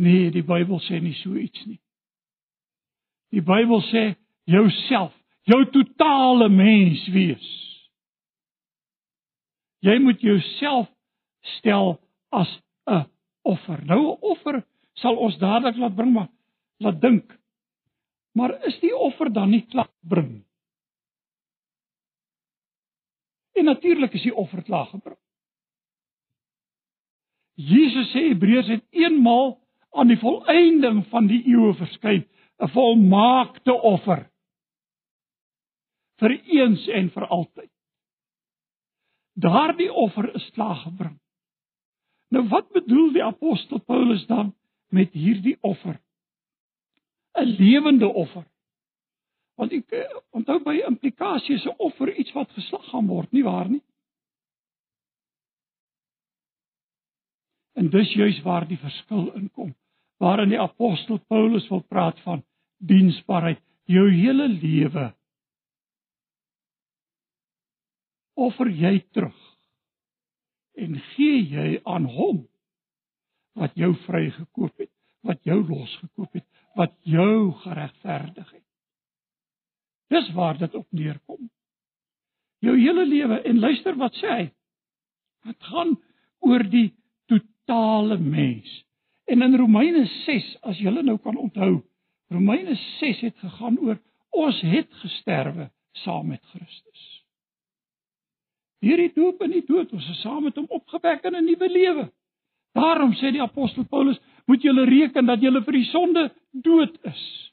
[0.00, 1.80] Nee, die Bybel sê nie so iets nie.
[3.34, 4.04] Die Bybel sê
[4.50, 5.14] jouself,
[5.46, 7.48] jou totale mens wees.
[9.84, 10.88] Jy moet jouself
[11.58, 11.98] stel
[12.34, 12.50] as
[12.90, 13.06] 'n
[13.42, 13.84] offer.
[13.84, 16.28] Nou 'n offer sal ons dadelik laat bring maar
[16.78, 17.38] laat dink.
[18.32, 20.44] Maar is die offer dan nie klaar bring?
[23.52, 25.18] En natuurlik is die offer klaar gebring.
[27.60, 29.58] Jesus sê Hebreërs het eenmaal
[29.92, 32.24] aan die volëinding van die eeue verskyn,
[32.58, 34.30] 'n volmaakte offer
[36.20, 37.70] vir eens en vir altyd.
[39.34, 41.19] Daardie offer is klaar gebring.
[42.30, 44.54] Nou wat bedoel die apostel Paulus dan
[44.88, 46.00] met hierdie offer?
[47.34, 48.46] 'n Lewende offer.
[49.54, 53.44] Want ek eh, onthou by implikasie is 'n offer iets wat geslag gaan word, nie
[53.44, 53.82] waar nie?
[57.74, 59.74] En dis juis waar die verskil inkom,
[60.18, 62.42] waarin die apostel Paulus wil praat van
[62.78, 65.14] diensbaarheid, jou hele lewe
[68.40, 69.49] offer jy terug
[70.80, 72.44] en gee jy aan hom
[73.58, 74.92] wat jou vrygekoop het,
[75.26, 76.46] wat jou losgekoop het,
[76.78, 78.66] wat jou geregverdig het.
[80.10, 81.50] Dis waar dit op neerkom.
[82.64, 84.46] Jou hele lewe en luister wat sê hy.
[85.46, 85.94] Dit gaan
[86.44, 86.90] oor die
[87.30, 88.70] totale mens.
[89.30, 91.80] En in Romeine 6, as jy nou kan onthou,
[92.30, 93.98] Romeine 6 het gegaan oor
[94.30, 95.70] ons het gesterwe
[96.04, 97.19] saam met Christus.
[98.80, 101.68] Deur die doop in die dood ons is saam met hom opgewek in 'n nuwe
[101.68, 102.10] lewe.
[102.72, 107.52] Daarom sê die apostel Paulus, moet julle reken dat julle vir die sonde dood is.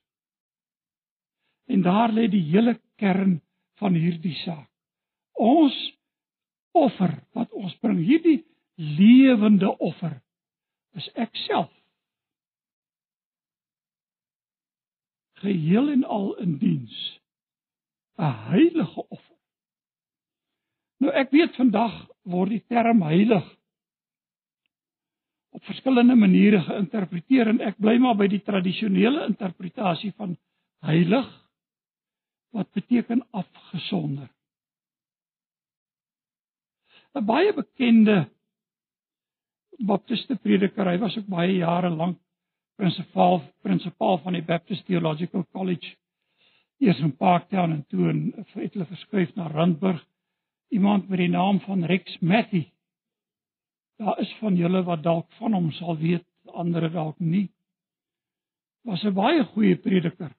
[1.68, 3.42] En daar lê die hele kern
[3.82, 4.70] van hierdie saak.
[5.34, 5.76] Ons
[6.72, 10.22] offer wat ons bring, hierdie lewende offer,
[10.98, 11.72] is ek self.
[15.42, 16.98] Geheel en al in diens
[18.18, 19.37] 'n heilige offer.
[21.04, 21.94] Nou ek weet vandag
[22.28, 23.46] word die term heilig
[25.58, 30.36] op verskillende maniere geïnterpreteer en ek bly maar by die tradisionele interpretasie van
[30.86, 31.28] heilig
[32.54, 34.30] wat beteken afgesonder.
[37.18, 38.28] 'n Baie bekende
[39.80, 42.20] baptiste prediker, hy was ook baie jare lank
[42.78, 45.96] prinsipaal prinsipaal van die Baptist Theological College
[46.78, 50.04] eers in Parktown en toe in het hulle verskuif na Randburg
[50.70, 52.64] iemand met die naam van Rex Matthew.
[53.98, 57.50] Daar is van julle wat dalk van hom sal weet, ander dalk nie.
[58.84, 60.36] Was 'n baie goeie prediker.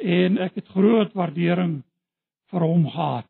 [0.00, 1.82] En ek het groot waardering
[2.50, 3.26] vir hom gehad.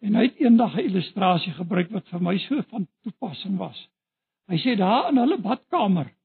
[0.00, 3.88] En hy het eendag 'n illustrasie gebruik wat vir my so van toepassing was.
[4.48, 6.16] Hy sê daar in hulle badkamer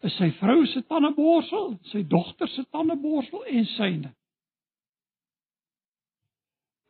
[0.00, 4.14] is sy vrou se tandeborsel, sy dogter se tandeborsel en syne.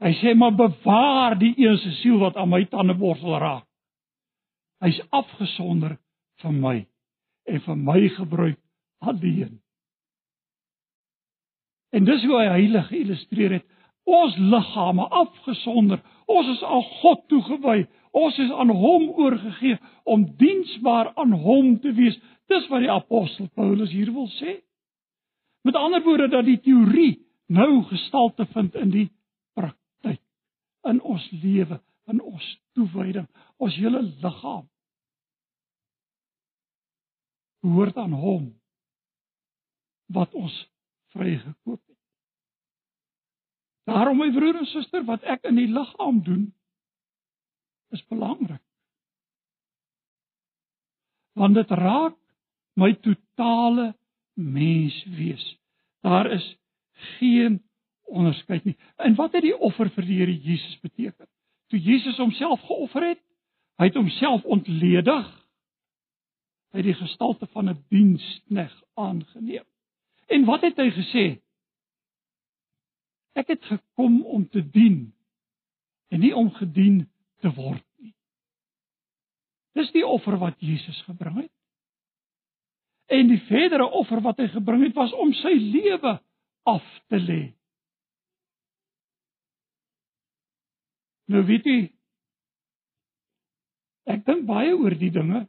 [0.01, 3.67] Hy sê maar bewaar die een se siel wat aan my tandeborsel raak.
[4.81, 5.99] Hy's afgesonder
[6.41, 6.77] van my
[7.45, 8.59] en vir my gebruik
[9.05, 9.59] alleen.
[11.93, 13.67] En dis hoe hy heilig geillustreer het.
[14.09, 16.01] Ons liggame afgesonder.
[16.27, 17.85] Ons is aan God toegewy.
[18.17, 22.17] Ons is aan hom oorgegee om diensbaar aan hom te wees.
[22.49, 24.57] Dis wat die apostel Paulus hier wil sê.
[25.67, 29.09] Met ander woorde dat die teorie nou gestalte vind in die
[30.89, 34.67] in ons lewe, in ons toewyding, ons hele liggaam
[37.61, 38.47] behoort aan hom
[40.15, 40.55] wat ons
[41.13, 41.99] vrygekoop het.
[43.91, 46.49] Daarom my broer en suster, wat ek in die liggaam doen
[47.95, 48.63] is belangrik.
[51.39, 52.17] Want dit raak
[52.81, 53.93] my totale
[54.35, 55.45] menswees.
[56.07, 56.47] Daar is
[57.19, 57.61] geen
[58.11, 58.77] onderskeid nie.
[58.97, 61.27] En wat het die offer vir die Here Jesus beteken?
[61.71, 63.21] Toe Jesus homself geoffer het,
[63.79, 65.29] hy het homself ontledig.
[66.71, 69.65] Hy het die gestalte van 'n dienskneg aangeneem.
[70.29, 71.41] En wat het hy gesê?
[73.33, 75.15] Ek het gekom om te dien
[76.09, 78.15] en nie om gedien te word nie.
[79.73, 81.53] Dis die offer wat Jesus gebring het.
[83.07, 86.21] En die verdere offer wat hy gebring het was om sy lewe
[86.63, 87.60] af te lê
[91.31, 91.79] Nou weet jy
[94.11, 95.45] ek dink baie oor die dinge.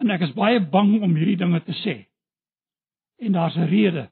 [0.00, 1.94] En ek is baie bang om hierdie dinge te sê.
[3.22, 4.08] En daar's 'n rede.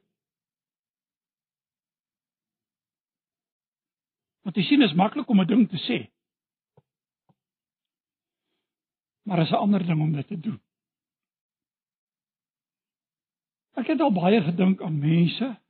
[4.44, 5.98] Want jy sien is maklik om 'n ding te sê.
[9.24, 10.60] Maar is 'n ander ding om dit te doen.
[13.74, 15.60] Ek het al baie gedink aan mense.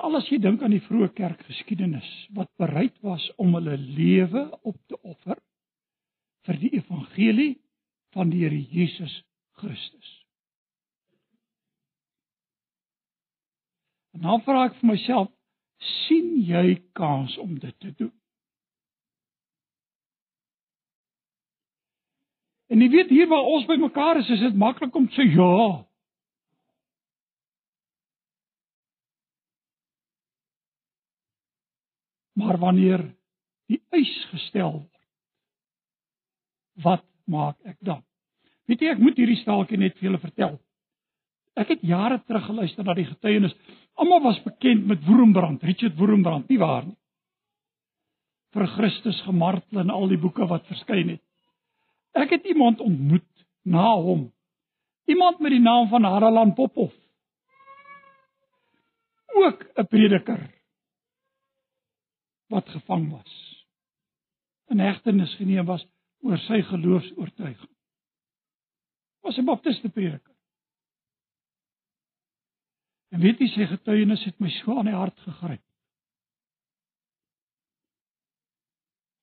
[0.00, 4.78] Veral as jy dink aan die vroeë kerkgeskiedenis wat bereid was om hulle lewe op
[4.88, 5.36] te offer
[6.48, 7.50] vir die evangelie
[8.16, 9.12] van die Here Jesus
[9.60, 10.14] Christus.
[14.16, 15.28] En dan vra ek vir myself,
[16.06, 18.14] sien jy kans om dit te doen?
[22.72, 25.84] En jy weet hier waar ons bymekaar is, is dit maklik om te sê ja.
[32.40, 33.04] Maar wanneer
[33.70, 34.96] die eis gestel word,
[36.80, 38.00] wat maak ek dan?
[38.70, 40.54] Weet jy, ek moet hierdie staaltjie net vir julle vertel.
[41.58, 43.54] Ek het jare terug geluister na die getuienis.
[44.00, 46.96] Almal was bekend met Woerenbrand, Richard Woerenbrand, nie waar nie?
[48.54, 51.22] Vir Christus gemartel in al die boeke wat verskyn het.
[52.18, 53.26] Ek het iemand ontmoet
[53.62, 54.30] na hom.
[55.10, 56.94] Iemand met die naam van Haralan Popov.
[59.40, 60.48] Ook 'n prediker
[62.50, 63.36] wat gevang was.
[64.70, 65.86] In hegtenis geneem was
[66.26, 67.76] oor sy geloofs-oortuiging.
[69.22, 70.34] Was 'n baptiste prediker.
[73.10, 75.62] En weet jy sy getuienis het my so aan die hart gegryp.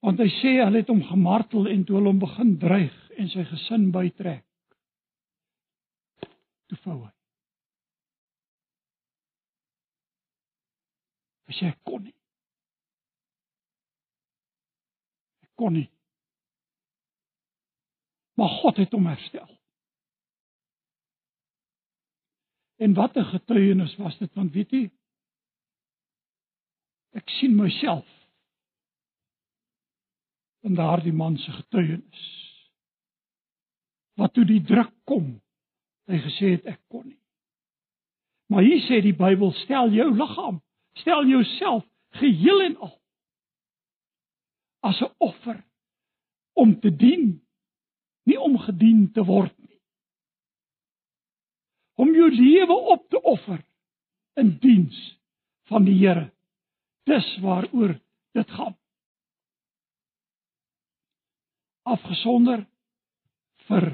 [0.03, 3.43] Want hy sê hulle het hom gemartel en toe hulle hom begin dreig en sy
[3.49, 4.45] gesin bytrek.
[6.67, 7.11] Toe vou hy.
[11.47, 12.15] Hy sê kon nie.
[15.41, 15.89] Hy kon nie.
[18.37, 19.49] Maar God het hom herstel.
[22.77, 24.85] En wat 'n getuienis was dit want weet jy
[27.17, 28.05] ek sien myself
[30.61, 32.25] in daardie man se getuienis.
[34.13, 35.41] Wat toe die druk kom,
[36.09, 37.21] hy gesê het ek kon nie.
[38.47, 40.61] Maar hier sê die Bybel stel jou liggaam,
[41.01, 41.85] stel jouself
[42.19, 42.95] geheel en al
[44.87, 45.63] as 'n offer
[46.53, 47.41] om te dien,
[48.25, 49.79] nie om gedien te word nie.
[51.95, 53.63] Om jou lewe op te offer
[54.35, 54.97] in diens
[55.69, 56.31] van die Here.
[57.05, 57.99] Dis waaroor
[58.33, 58.77] dit gaan.
[61.87, 62.65] afgesonder
[63.67, 63.87] vir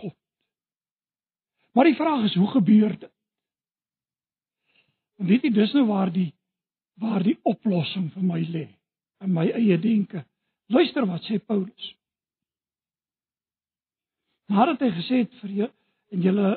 [0.00, 0.16] God.
[1.74, 3.10] Maar die vraag is hoe gebeur dit?
[5.18, 6.32] En weet jy dis nou waar die
[7.02, 8.68] waar die oplossing vir my lê
[9.22, 10.24] in my eie denke.
[10.72, 11.90] Luister wat sê Paulus.
[14.48, 15.70] Nadat hy gesê het vir jou
[16.12, 16.52] en julle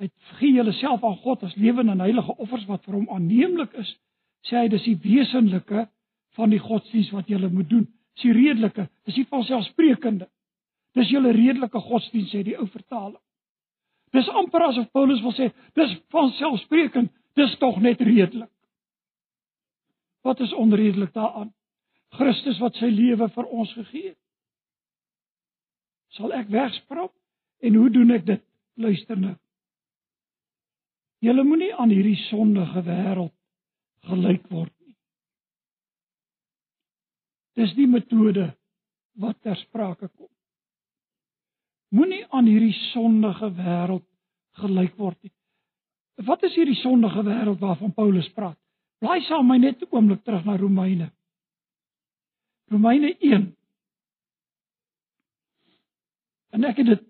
[0.00, 3.92] uit gee julleself aan God as lewende en heilige offers wat vir hom aanneemlik is,
[4.46, 5.86] sê hy dis die wesenlike
[6.36, 7.86] van die godsdiens wat julle moet doen.
[8.16, 10.28] Dis die redelike, dis nie van selfsprekende.
[10.96, 13.20] Dis julle redelike godsdiens sê die ou vertaling.
[14.14, 18.50] Dis amper asof Paulus wil sê, dis van selfsprekend, dis tog net redelik.
[20.24, 21.52] Wat is onredelik daaraan?
[22.16, 24.22] Christus wat sy lewe vir ons gegee het.
[26.16, 27.12] Sal ek wegsprop?
[27.64, 28.42] En hoe doen ek dit?
[28.76, 29.34] Luister nou.
[31.24, 33.32] Julle moenie aan hierdie sondige wêreld
[34.06, 34.76] gelyk word
[37.56, 38.50] Dis die metode
[39.16, 40.28] wat ter sprake kom.
[41.96, 44.04] Moenie aan hierdie sondige wêreld
[44.60, 45.32] gelyk word nie.
[46.26, 48.58] Wat is hierdie sondige wêreld waarvan Paulus praat?
[49.00, 51.10] Blaai saam my net 'n oomblik terug na Romeine.
[52.70, 53.56] Romeine 1.
[56.50, 57.04] En ek het dit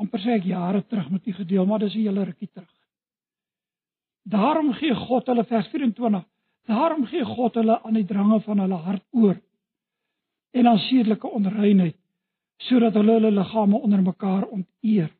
[0.00, 2.74] amper sê ek jare terug met u gedeel, maar dis 'n hele rukkie terug.
[4.22, 6.24] Daarom gee God hulle vers 24.
[6.66, 9.40] Daarom gee God hulle aan die drange van hulle hart oor
[10.52, 11.96] en aan sedelike onreinheid
[12.62, 15.10] sodat hulle hulle liggame onder mekaar onteer.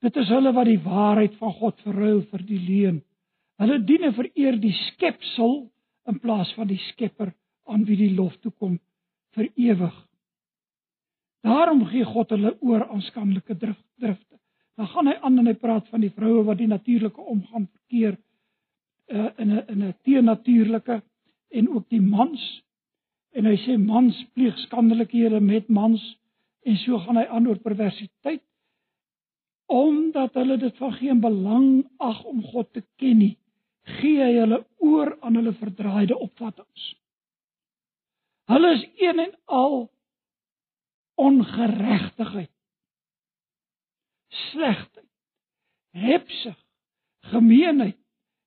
[0.00, 3.02] Dit is hulle wat die waarheid van God verruil vir die leuen.
[3.58, 5.72] Hulle dien en vereer die skepsel
[6.06, 7.32] in plaas van die Skepper
[7.66, 8.78] aan wie die lof toe kom
[9.36, 9.94] vir ewig.
[11.42, 14.38] Daarom gee God hulle oor aan skandelike drifte.
[14.76, 18.16] Dan gaan hy aan en hy praat van die vroue wat die natuurlike omgang verkeer
[19.08, 21.02] uh, in 'n in 'n teenatuurlike
[21.50, 22.62] en ook die mans
[23.32, 26.02] En hy sê mans pleeg skandelikhede met mans
[26.68, 28.44] en so gaan hy aan oor perversiteit
[29.72, 33.36] omdat hulle dit van geen belang ag om God te ken nie
[33.98, 36.90] gee hy hulle oor aan hulle verdraaide opvattinge.
[38.52, 39.76] Hulle is een en al
[41.14, 42.50] ongeregtigheid,
[44.28, 45.08] slegheid,
[45.90, 46.58] hebsug,
[47.32, 47.96] gemeenheid,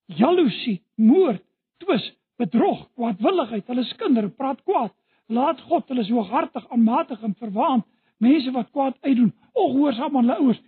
[0.06, 1.42] jaloesie, moord,
[1.78, 2.06] twis,
[2.38, 4.94] bedrog, kwaadwilligheid, hulle skinder, praat kwaad,
[5.32, 7.86] laat God, hulle is hooghartig, aanmatig en verwaand,
[8.22, 10.64] mense wat kwaad uitdoen, ongehoorsaam aan hulle ouers,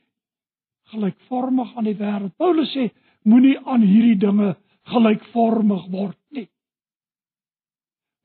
[0.94, 2.34] gelykvormig aan die wêreld.
[2.40, 2.90] Paulus sê,
[3.28, 4.56] moenie aan hierdie dinge
[4.88, 6.48] gelykvormig word nie.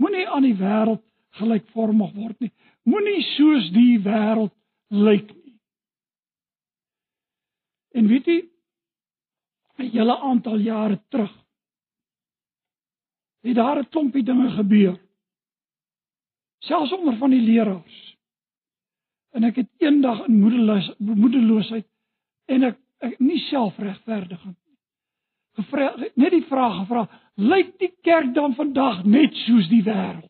[0.03, 1.03] Moenie aan die wêreld
[1.38, 2.50] gelykvormig word nie.
[2.88, 4.55] Moenie soos die wêreld
[4.90, 5.55] lyk nie.
[7.94, 8.40] En weet jy,
[9.78, 11.32] 'n hele aantal jare terug
[13.42, 15.00] het daar 'n klompie dinge gebeur.
[16.59, 18.16] Selfs onder van die leraars.
[19.30, 21.86] En ek het eendag in moedeloos moedeloosheid
[22.44, 24.61] en ek, ek nie selfregverdigend
[25.59, 30.28] gevra net die vraag gevra, lyk die kerk dan vandag net soos die wêreld?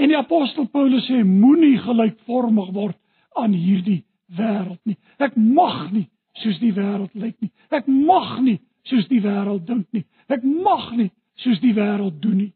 [0.00, 2.98] En die apostel Paulus sê moenie gelykvormig word
[3.38, 4.02] aan hierdie
[4.34, 4.96] wêreld nie.
[5.22, 6.08] Ek mag nie
[6.42, 7.52] soos die wêreld lyk nie.
[7.70, 8.58] Ek mag nie
[8.88, 10.04] soos die wêreld dink nie.
[10.32, 11.10] Ek mag nie
[11.44, 12.52] soos die wêreld doen nie.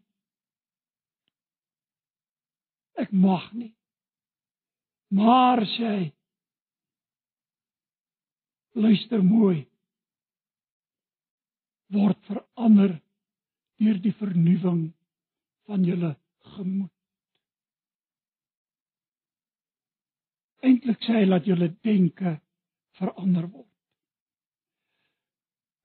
[2.96, 3.72] Ek mag nie.
[5.14, 6.04] Maar sê hy
[8.76, 9.62] luister mooi
[11.94, 12.96] word verander
[13.80, 14.82] deur die vernuwing
[15.68, 16.14] van julle
[16.56, 16.92] gemoed.
[20.66, 22.38] Eintlik sê hy laat julle denke
[22.98, 23.70] verander word.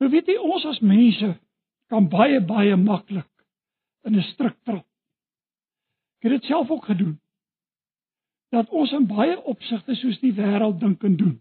[0.02, 1.36] Nou weet jy ons as mense
[1.92, 3.30] kan baie baie maklik
[4.08, 4.88] in 'n struik trap.
[6.18, 7.20] Ek het dit self ook gedoen.
[8.52, 11.38] Dat ons in baie opsigte soos die wêreld dink en doen.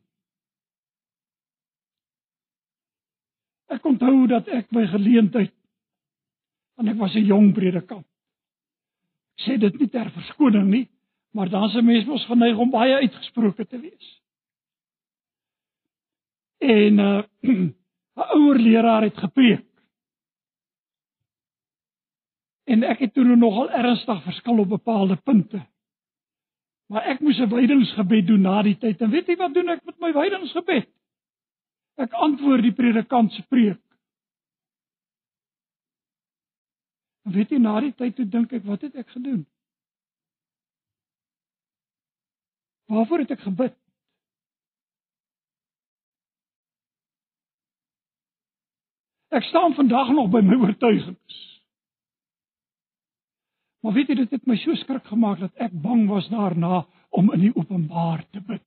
[3.71, 5.55] Ek onthou dat ek by geleentheid
[6.81, 8.07] en ek was 'n jong predikant.
[9.37, 10.89] Ek sê dit nie ter verskoning nie,
[11.33, 14.07] maar dan se mense mos geneig om baie uitgesproke te wees.
[16.59, 17.75] En uh, 'n
[18.17, 19.67] ouer leraar het gepreek.
[22.65, 25.67] En ek het toe nogal ernstig verskil op bepaalde punte.
[26.91, 29.01] Maar ek moes 'n wydingsgebed doen na die tyd.
[29.01, 30.89] En weet jy wat doen ek met my wydingsgebed?
[31.99, 33.81] Ek antwoord die predikant se preek.
[37.27, 39.45] En weet jy na die tyd toe dink ek, wat het ek gedoen?
[42.91, 43.77] Waarvoor het ek gebid?
[49.31, 51.37] Ek staan vandag nog by my oortuigings.
[53.81, 56.83] Maar weet jy dit het my so skrik gemaak dat ek bang was daarna
[57.15, 58.65] om in die openbaar te bid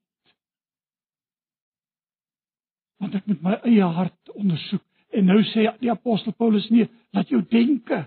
[3.03, 4.83] want ek moet my eie hart ondersoek.
[5.13, 8.05] En nou sê die apostel Paulus nee, laat jou denke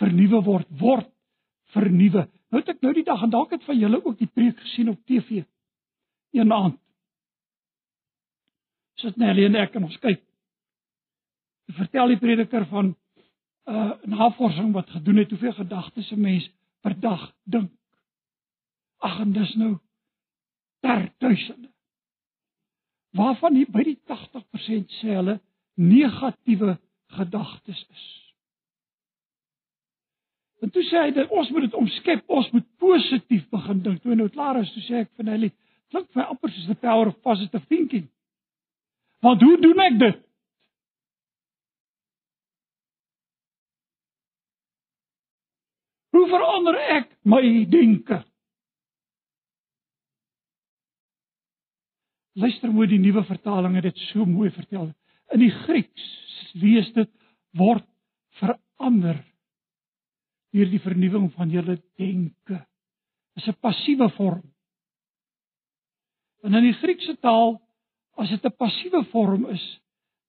[0.00, 1.10] vernuwe word, word
[1.74, 2.26] vernuwe.
[2.50, 4.90] Nou het ek nou die dag en dalk het van julle ook die preek gesien
[4.92, 5.44] op TV.
[6.34, 6.78] Een aand.
[9.00, 10.20] Sit Nelly en ek en ons kyk.
[11.70, 16.50] Ek vertel die prediker van 'n uh, navorsing wat gedoen het hoeveel gedagtes 'n mens
[16.82, 17.72] per dag dink.
[18.98, 19.78] Ag en dis nou
[20.80, 21.73] ter duisende
[23.14, 25.38] waarvan nie by die 80% sê hulle
[25.78, 26.76] negatiewe
[27.14, 28.04] gedagtes is.
[30.64, 34.02] En toe sê hy dat ons moet dit omskep, ons moet positief begin dink.
[34.02, 35.50] Toe nou klaar is, toe sê ek vir hulle,
[35.92, 38.06] klink vir amper soos the power of positive thinking.
[39.24, 40.22] Want hoe doen ek dit?
[46.14, 48.22] Hoe verander ek my denke?
[52.34, 54.88] Luister mooi die nuwe vertaling het dit so mooi vertel.
[55.34, 56.08] In die Grieks
[56.58, 57.10] lees dit
[57.58, 57.86] word
[58.40, 59.20] verander
[60.54, 62.60] deur die vernuwing van julle denke.
[63.38, 64.42] Is 'n passiewe vorm.
[66.42, 67.60] En in die Griekse taal
[68.16, 69.80] as dit 'n passiewe vorm is,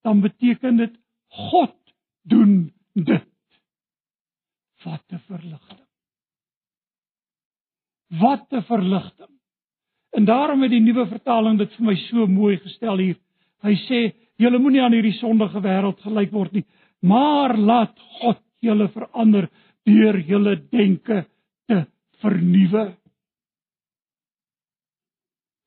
[0.02, 0.94] dan beteken dit
[1.28, 1.76] God
[2.24, 3.32] doen dit.
[4.84, 5.88] Wat 'n verligting.
[8.08, 9.35] Wat 'n verligting.
[10.16, 13.18] En daarom het die nuwe vertaling dit vir my so mooi gestel hier.
[13.64, 14.00] Hy sê:
[14.40, 16.66] "Julle moenie aan hierdie sondige wêreld gelyk word nie,
[17.02, 19.50] maar laat God julle verander
[19.86, 21.26] deur julle denke
[21.68, 21.86] te
[22.22, 22.94] vernuwe."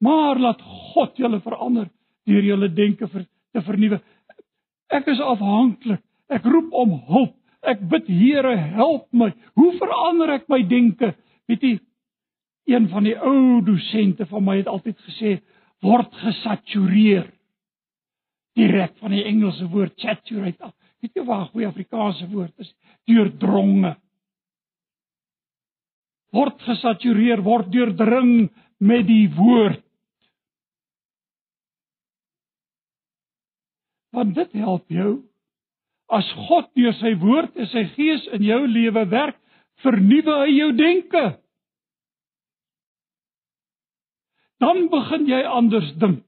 [0.01, 1.89] Maar laat God julle verander
[2.29, 4.01] deur julle denke ver, te vernuwe.
[4.93, 6.01] Ek is afhanklik.
[6.29, 7.35] Ek roep om hulp.
[7.67, 9.33] Ek bid Here, help my.
[9.59, 11.15] Hoe verander ek my denke?
[11.49, 11.73] Weet jy,
[12.69, 15.39] Een van die ou dosente van my het altyd gesê
[15.85, 17.31] word gesatureer.
[18.59, 20.75] Direk van die Engelse woord saturate af.
[21.01, 22.75] Weet jy waar 'n goeie Afrikaanse woord is?
[23.07, 23.97] Deurdronge.
[26.35, 28.49] word gesatureer, word deurdring
[28.85, 29.83] met die woord.
[34.15, 35.19] Want dit help jou
[36.13, 39.37] as God deur sy woord en sy gees in jou lewe werk,
[39.85, 41.25] vernuwe hy jou denke.
[44.59, 46.25] Dan begin jy anders dink.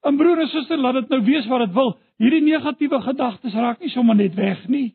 [0.00, 1.92] En broer en suster, laat dit nou wees wat dit wil.
[2.20, 4.94] Hierdie negatiewe gedagtes raak nie sommer net weg nie.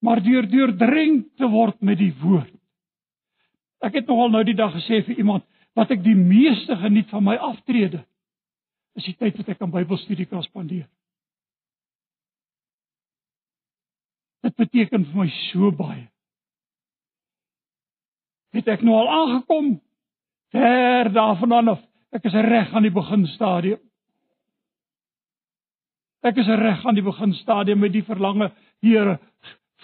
[0.00, 2.52] Maar deur deurdring te word met die woord.
[3.84, 5.44] Ek het nogal nou die dag gesê vir iemand,
[5.78, 8.02] wat ek die meeste geniet van my aftrede
[8.98, 10.88] is die tyd wat ek aan Bybelstudie kan spandeer.
[14.50, 16.08] Dit beteken vir my so baie.
[18.50, 19.76] Het ek nou al aangekom
[20.50, 21.84] ver daarvan af.
[22.10, 23.78] Ek is reg aan die beginstadium.
[26.26, 28.50] Ek is reg aan die beginstadium met die verlange,
[28.82, 29.18] Here,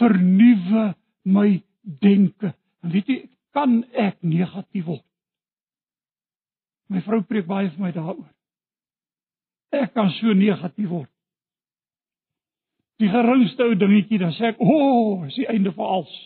[0.01, 1.63] vernuwe my
[2.03, 2.55] denke.
[2.83, 3.19] En weet jy,
[3.55, 5.05] kan ek negatief word?
[6.91, 8.27] My vrou preek baie vir my daaroor.
[9.77, 11.13] Ek kan so negatief word.
[13.03, 16.17] Die geringste ou dingetjie dan sê ek, "O, oh, is die einde van alles."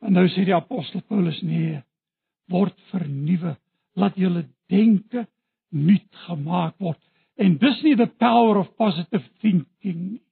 [0.00, 1.82] En nou sê die apostel Paulus, "Nee,
[2.48, 3.56] word vernuwe,
[3.94, 5.26] laat julle denke
[5.70, 7.00] nuut gemaak word."
[7.36, 10.22] En dis nie the power of positive thinking nie.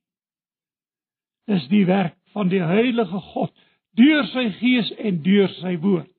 [1.49, 3.55] Dis die werk van die Heilige God
[3.97, 6.11] deur sy gees en deur sy woord.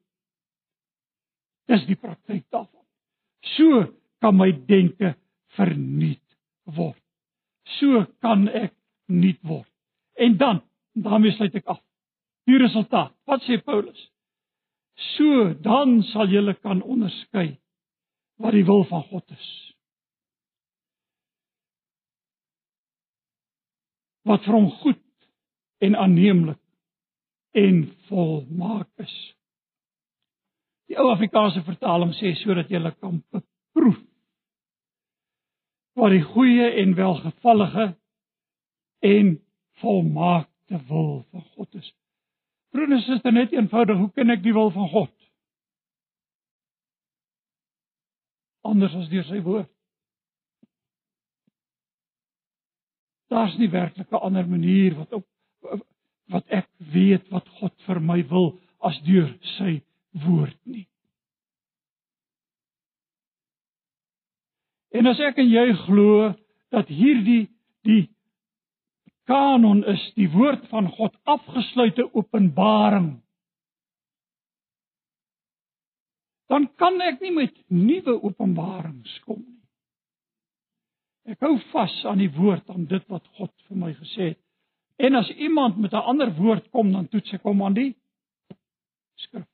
[1.69, 2.85] Dis die praktyk daarvan.
[3.55, 3.85] So
[4.19, 5.13] kan my denke
[5.57, 6.25] vernuut
[6.77, 7.01] word.
[7.79, 8.73] So kan ek
[9.09, 9.69] nuut word.
[10.19, 10.61] En dan,
[10.93, 11.81] daarmee sluit ek af.
[12.49, 13.13] Die resultaat.
[13.29, 13.99] Wat sê Paulus?
[15.15, 17.53] So dan sal julle kan onderskei
[18.39, 19.49] wat die wil van God is.
[24.27, 25.05] Wat vir hom goed
[25.83, 26.59] en aanneemlik
[27.57, 29.15] en volmaak is.
[30.89, 33.99] Die ou Afrikaanse vertaling sê sodat jy kan beproef
[35.99, 37.87] wat die goeie en welgevallige
[38.99, 39.33] en
[39.81, 41.93] volmaakte wil van God is.
[42.69, 45.13] Broers en susters, net eenvoudig, hoe ken ek die wil van God?
[48.69, 49.71] Anders as deur sy woord.
[53.29, 55.25] Daar's nie werklik 'n ander manier wat ook
[56.29, 59.81] wat ek weet wat God vir my wil as deur sy
[60.25, 60.87] woord nie.
[64.95, 66.33] En as ek en jy glo
[66.73, 67.47] dat hierdie
[67.85, 68.09] die
[69.29, 73.19] kanon is die woord van God afgesluite openbaring
[76.49, 79.59] dan kan ek nie met nuwe openbarings kom nie.
[81.29, 84.39] Ek hou vas aan die woord aan dit wat God vir my gesê het.
[84.99, 87.93] En as iemand met 'n ander woord kom, dan toets ek hom aan die
[89.15, 89.45] skrif.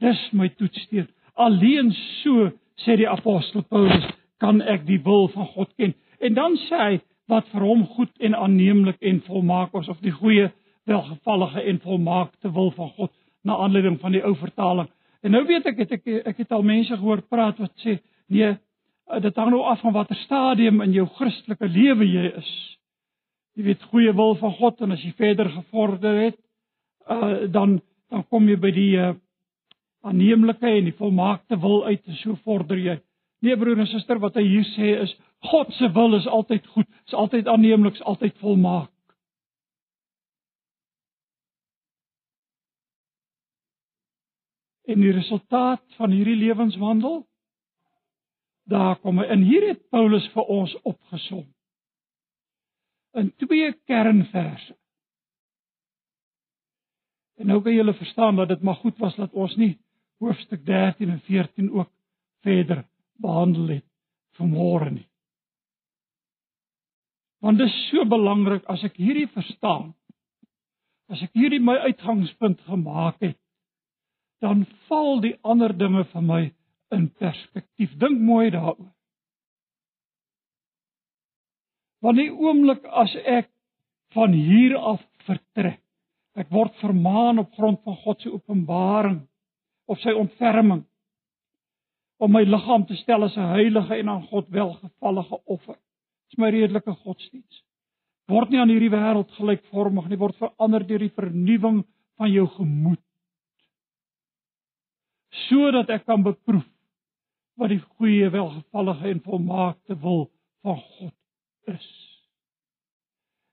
[0.00, 1.08] Dis my toetssteen.
[1.40, 2.50] Alleen so,
[2.84, 4.06] sê die apostel Paulus,
[4.40, 5.94] kan ek die wil van God ken.
[6.20, 10.14] En dan sê hy wat vir hom goed en aanneemlik en volmaak is of die
[10.14, 10.48] goeie,
[10.88, 13.12] welgevallige en volmaakte wil van God
[13.46, 14.88] na aanleiding van die ou vertaling.
[15.22, 17.98] En nou weet ek het ek ek het al mense gehoor praat wat sê
[18.32, 18.56] nee
[19.10, 22.50] Eh, dit hang nou af van watter stadium in jou Christelike lewe jy is.
[23.58, 26.38] Jy weet goeie wil van God en as jy verder gevorder het,
[27.10, 27.80] uh, dan
[28.10, 29.10] dan kom jy by die uh,
[30.00, 32.96] aanneemlike en die volmaakte wil uit en so vorder jy.
[33.40, 35.12] Nee broer en suster, wat hy hier sê is
[35.50, 38.90] God se wil is altyd goed, is altyd aanneemlik, is altyd volmaak.
[44.90, 47.22] En die resultaat van hierdie lewenswandel
[48.70, 51.46] daar kom in hier het Paulus vir ons opgesom.
[53.18, 54.76] In twee kernverse.
[57.40, 59.72] En nou kan julle verstaan dat dit maar goed was dat ons nie
[60.20, 61.90] hoofstuk 13 en 14 ook
[62.44, 62.84] verder
[63.20, 63.86] behandel het
[64.38, 65.08] vanmôre nie.
[67.40, 69.94] Want dit is so belangrik as ek hierdie verstaan.
[71.10, 73.38] As ek hierdie my uitgangspunt gemaak het,
[74.44, 76.42] dan val die ander dinge vir my
[76.94, 77.92] in perspektief.
[78.00, 78.92] Dink mooi daaroor.
[82.00, 83.50] Want die oomblik as ek
[84.16, 85.80] van hier af vertrek,
[86.40, 89.20] ek word vermaan op grond van God se openbaring
[89.90, 90.84] of sy ontferming
[92.20, 95.78] om my liggaam te stel as 'n heilige en aan God welgevallige offer.
[96.28, 97.62] Dis my redelike godsdiens.
[98.28, 101.84] Word nie aan hierdie wêreld gelykvormig nie, word verander deur die vernuwing
[102.16, 103.00] van jou gemoed
[105.48, 106.66] sodat ek kan beproef
[107.60, 110.30] wat die goeie, welgevallige en volmaakte wil
[110.64, 111.88] van God is.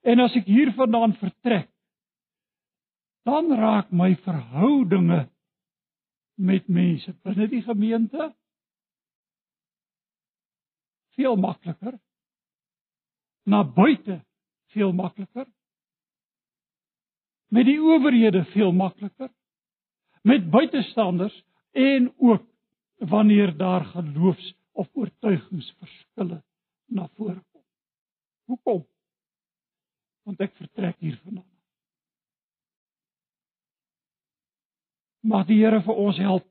[0.07, 1.67] En as ek hiervandaan vertrek,
[3.27, 5.25] dan raak my verhoudinge
[6.37, 8.29] met mense binne die gemeente
[11.17, 11.97] veel makliker
[13.43, 14.19] na buite
[14.75, 15.47] veel makliker
[17.47, 19.31] met die owerhede veel makliker
[20.27, 22.45] met buitestanders en ook
[22.97, 26.43] wanneer daar geloofs of oortuigingsverskille
[26.85, 27.63] na vore kom.
[28.45, 28.87] Hoekom?
[30.23, 31.56] Want ek vertrek hier vanaand.
[35.27, 36.45] Mag die Here vir ons help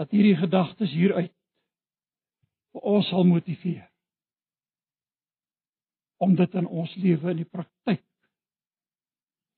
[0.00, 1.32] dat hierdie gedagtes hieruit
[2.72, 3.84] vir ons sal motiveer
[6.24, 8.00] om dit in ons lewe in die praktyk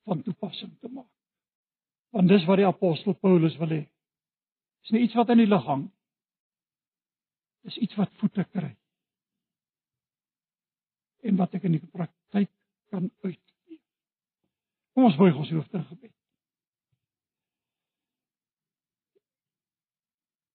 [0.09, 1.11] van toepassing te maak.
[2.15, 3.83] Want dis wat die apostel Paulus wil hê.
[4.83, 5.87] Dis nie iets wat in die lig hang.
[7.69, 8.73] Dis iets wat voete kry.
[11.25, 12.51] En wat ek in die praktyk
[12.91, 13.81] kan uitleef.
[14.95, 16.14] Kom ons buig ons hoofde in gebed.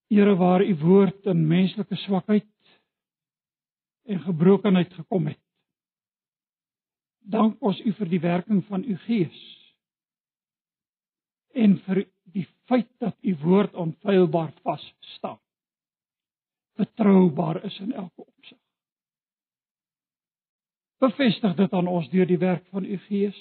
[0.10, 2.48] Here waar u woord in menslike swakheid
[4.10, 5.42] en gebrokenheid gekom het.
[7.30, 9.38] Dank ons u vir die werking van u Gees
[11.54, 12.04] en vir
[12.34, 14.84] die feit dat u woord onfeilbaar vas
[15.16, 15.40] staan.
[16.78, 18.58] Betroubaar is in elke opsig.
[21.00, 23.40] Bevestig dit aan ons deur die werk van u Gees.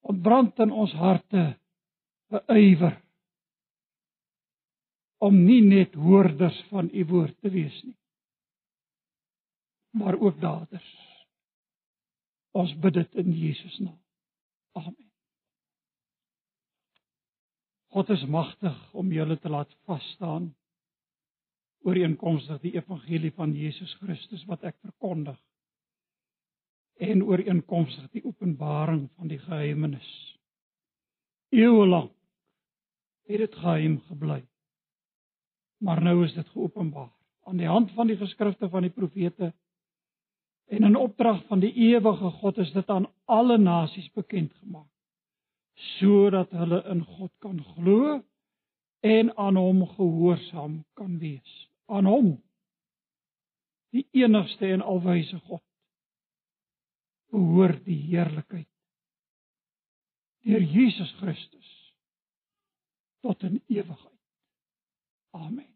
[0.00, 1.56] Ontbrand in ons harte
[2.30, 3.02] 'n ywer
[5.18, 7.96] om nie net hoorders van u woord te wees nie
[9.96, 10.88] maar ook daders.
[12.50, 14.00] Ons bid dit in Jesus naam.
[14.72, 15.10] Amen.
[17.96, 20.50] God is magtig om julle te laat vas staan
[21.86, 25.38] ooreenkomstig die evangelie van Jesus Christus wat ek verkondig
[27.06, 30.10] en ooreenkomstig die openbaring van die geheimenis.
[31.54, 32.12] Eeue lank
[33.30, 34.42] het dit geheim gebly
[35.78, 37.10] maar nou is dit geopenbaar.
[37.46, 39.52] Aan die hand van die geskrifte van die profete
[40.66, 44.90] en in opdrag van die ewige God is dit aan alle nasies bekend gemaak
[45.98, 48.22] sodat hulle in God kan glo
[49.04, 51.52] en aan hom gehoorsaam kan wees.
[51.86, 52.30] Aan hom
[53.94, 55.62] die enigste en alwyse God
[57.32, 58.68] behoort die heerlikheid
[60.46, 61.70] deur Jesus Christus
[63.26, 64.15] tot in ewigheid
[65.36, 65.75] Amen.